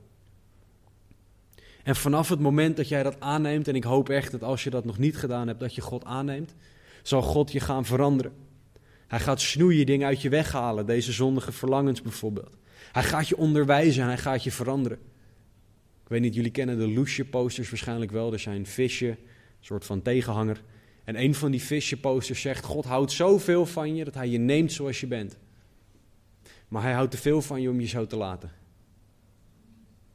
[1.83, 4.69] En vanaf het moment dat jij dat aanneemt, en ik hoop echt dat als je
[4.69, 6.55] dat nog niet gedaan hebt, dat je God aanneemt,
[7.07, 8.33] zal God je gaan veranderen.
[9.07, 12.57] Hij gaat snoeien, dingen uit je weghalen, deze zondige verlangens bijvoorbeeld.
[12.91, 14.97] Hij gaat je onderwijzen en hij gaat je veranderen.
[16.03, 18.33] Ik weet niet, jullie kennen de Loesje posters waarschijnlijk wel.
[18.33, 19.17] Er zijn visje, een
[19.59, 20.63] soort van tegenhanger.
[21.03, 24.37] En een van die visje posters zegt: God houdt zoveel van je dat hij je
[24.37, 25.37] neemt zoals je bent.
[26.67, 28.51] Maar hij houdt te veel van je om je zo te laten.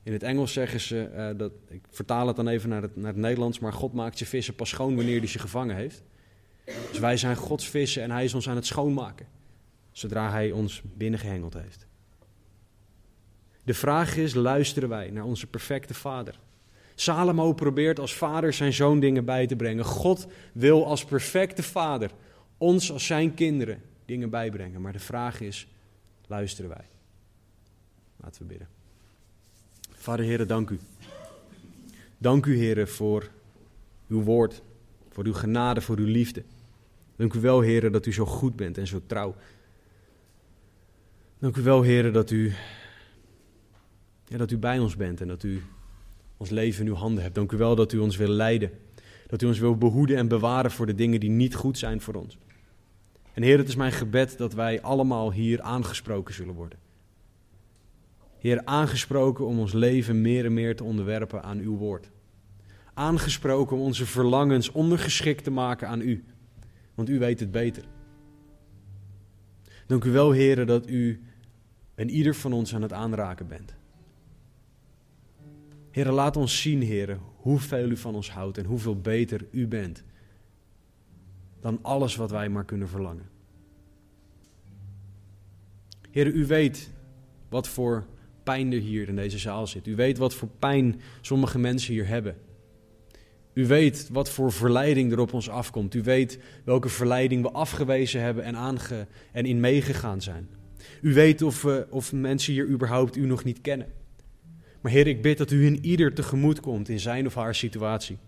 [0.03, 3.13] In het Engels zeggen ze, uh, dat, ik vertaal het dan even naar het, naar
[3.13, 6.03] het Nederlands, maar God maakt je vissen pas schoon wanneer hij ze gevangen heeft.
[6.89, 9.27] Dus wij zijn Gods vissen en hij is ons aan het schoonmaken,
[9.93, 11.87] zodra hij ons binnengehengeld heeft.
[13.63, 16.39] De vraag is, luisteren wij naar onze perfecte vader?
[16.95, 19.85] Salomo probeert als vader zijn zoon dingen bij te brengen.
[19.85, 22.11] God wil als perfecte vader
[22.59, 24.81] ons als zijn kinderen dingen bijbrengen.
[24.81, 25.67] Maar de vraag is,
[26.27, 26.85] luisteren wij?
[28.17, 28.69] Laten we bidden.
[29.91, 30.79] Vader Heere, dank u.
[32.19, 33.31] Dank u Heere voor
[34.09, 34.63] uw woord,
[35.09, 36.43] voor uw genade, voor uw liefde.
[37.21, 39.35] Dank u wel Heere dat u zo goed bent en zo trouw.
[41.39, 42.53] Dank u wel Heere dat u,
[44.25, 45.63] dat u bij ons bent en dat u
[46.37, 47.35] ons leven in uw handen hebt.
[47.35, 48.71] Dank u wel dat u ons wil leiden.
[49.27, 52.15] Dat u ons wil behoeden en bewaren voor de dingen die niet goed zijn voor
[52.15, 52.39] ons.
[53.33, 56.79] En Heer, het is mijn gebed dat wij allemaal hier aangesproken zullen worden.
[58.39, 62.11] Heer, aangesproken om ons leven meer en meer te onderwerpen aan uw woord.
[62.95, 66.25] Aangesproken om onze verlangens ondergeschikt te maken aan u.
[67.01, 67.85] Want u weet het beter.
[69.87, 71.23] Dank u wel, Heer, dat u
[71.95, 73.75] en ieder van ons aan het aanraken bent.
[75.91, 80.05] Heer, laat ons zien, Heer, hoeveel u van ons houdt en hoeveel beter u bent
[81.61, 83.29] dan alles wat wij maar kunnen verlangen.
[86.11, 86.91] Heer, u weet
[87.49, 88.07] wat voor
[88.43, 89.87] pijn er hier in deze zaal zit.
[89.87, 92.37] U weet wat voor pijn sommige mensen hier hebben.
[93.53, 95.95] U weet wat voor verleiding er op ons afkomt.
[95.95, 98.79] U weet welke verleiding we afgewezen hebben en,
[99.33, 100.49] en in meegegaan zijn.
[101.01, 103.93] U weet of, we, of mensen hier überhaupt u nog niet kennen.
[104.81, 108.19] Maar Heer, ik bid dat u in ieder tegemoet komt in zijn of haar situatie.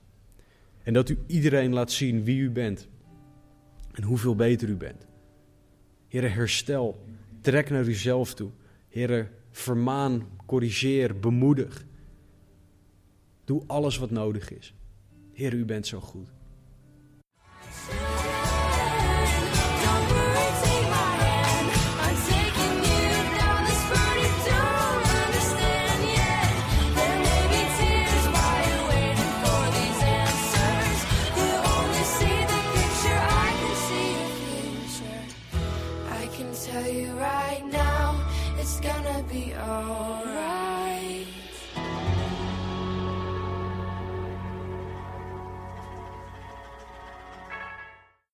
[0.83, 2.89] En dat u iedereen laat zien wie u bent
[3.93, 5.07] en hoeveel beter u bent.
[6.09, 7.05] Heer, herstel,
[7.41, 8.51] trek naar uzelf toe.
[8.89, 11.85] Heer, vermaan, corrigeer, bemoedig.
[13.45, 14.75] Doe alles wat nodig is.
[15.43, 16.32] Heer, u bent zo goed.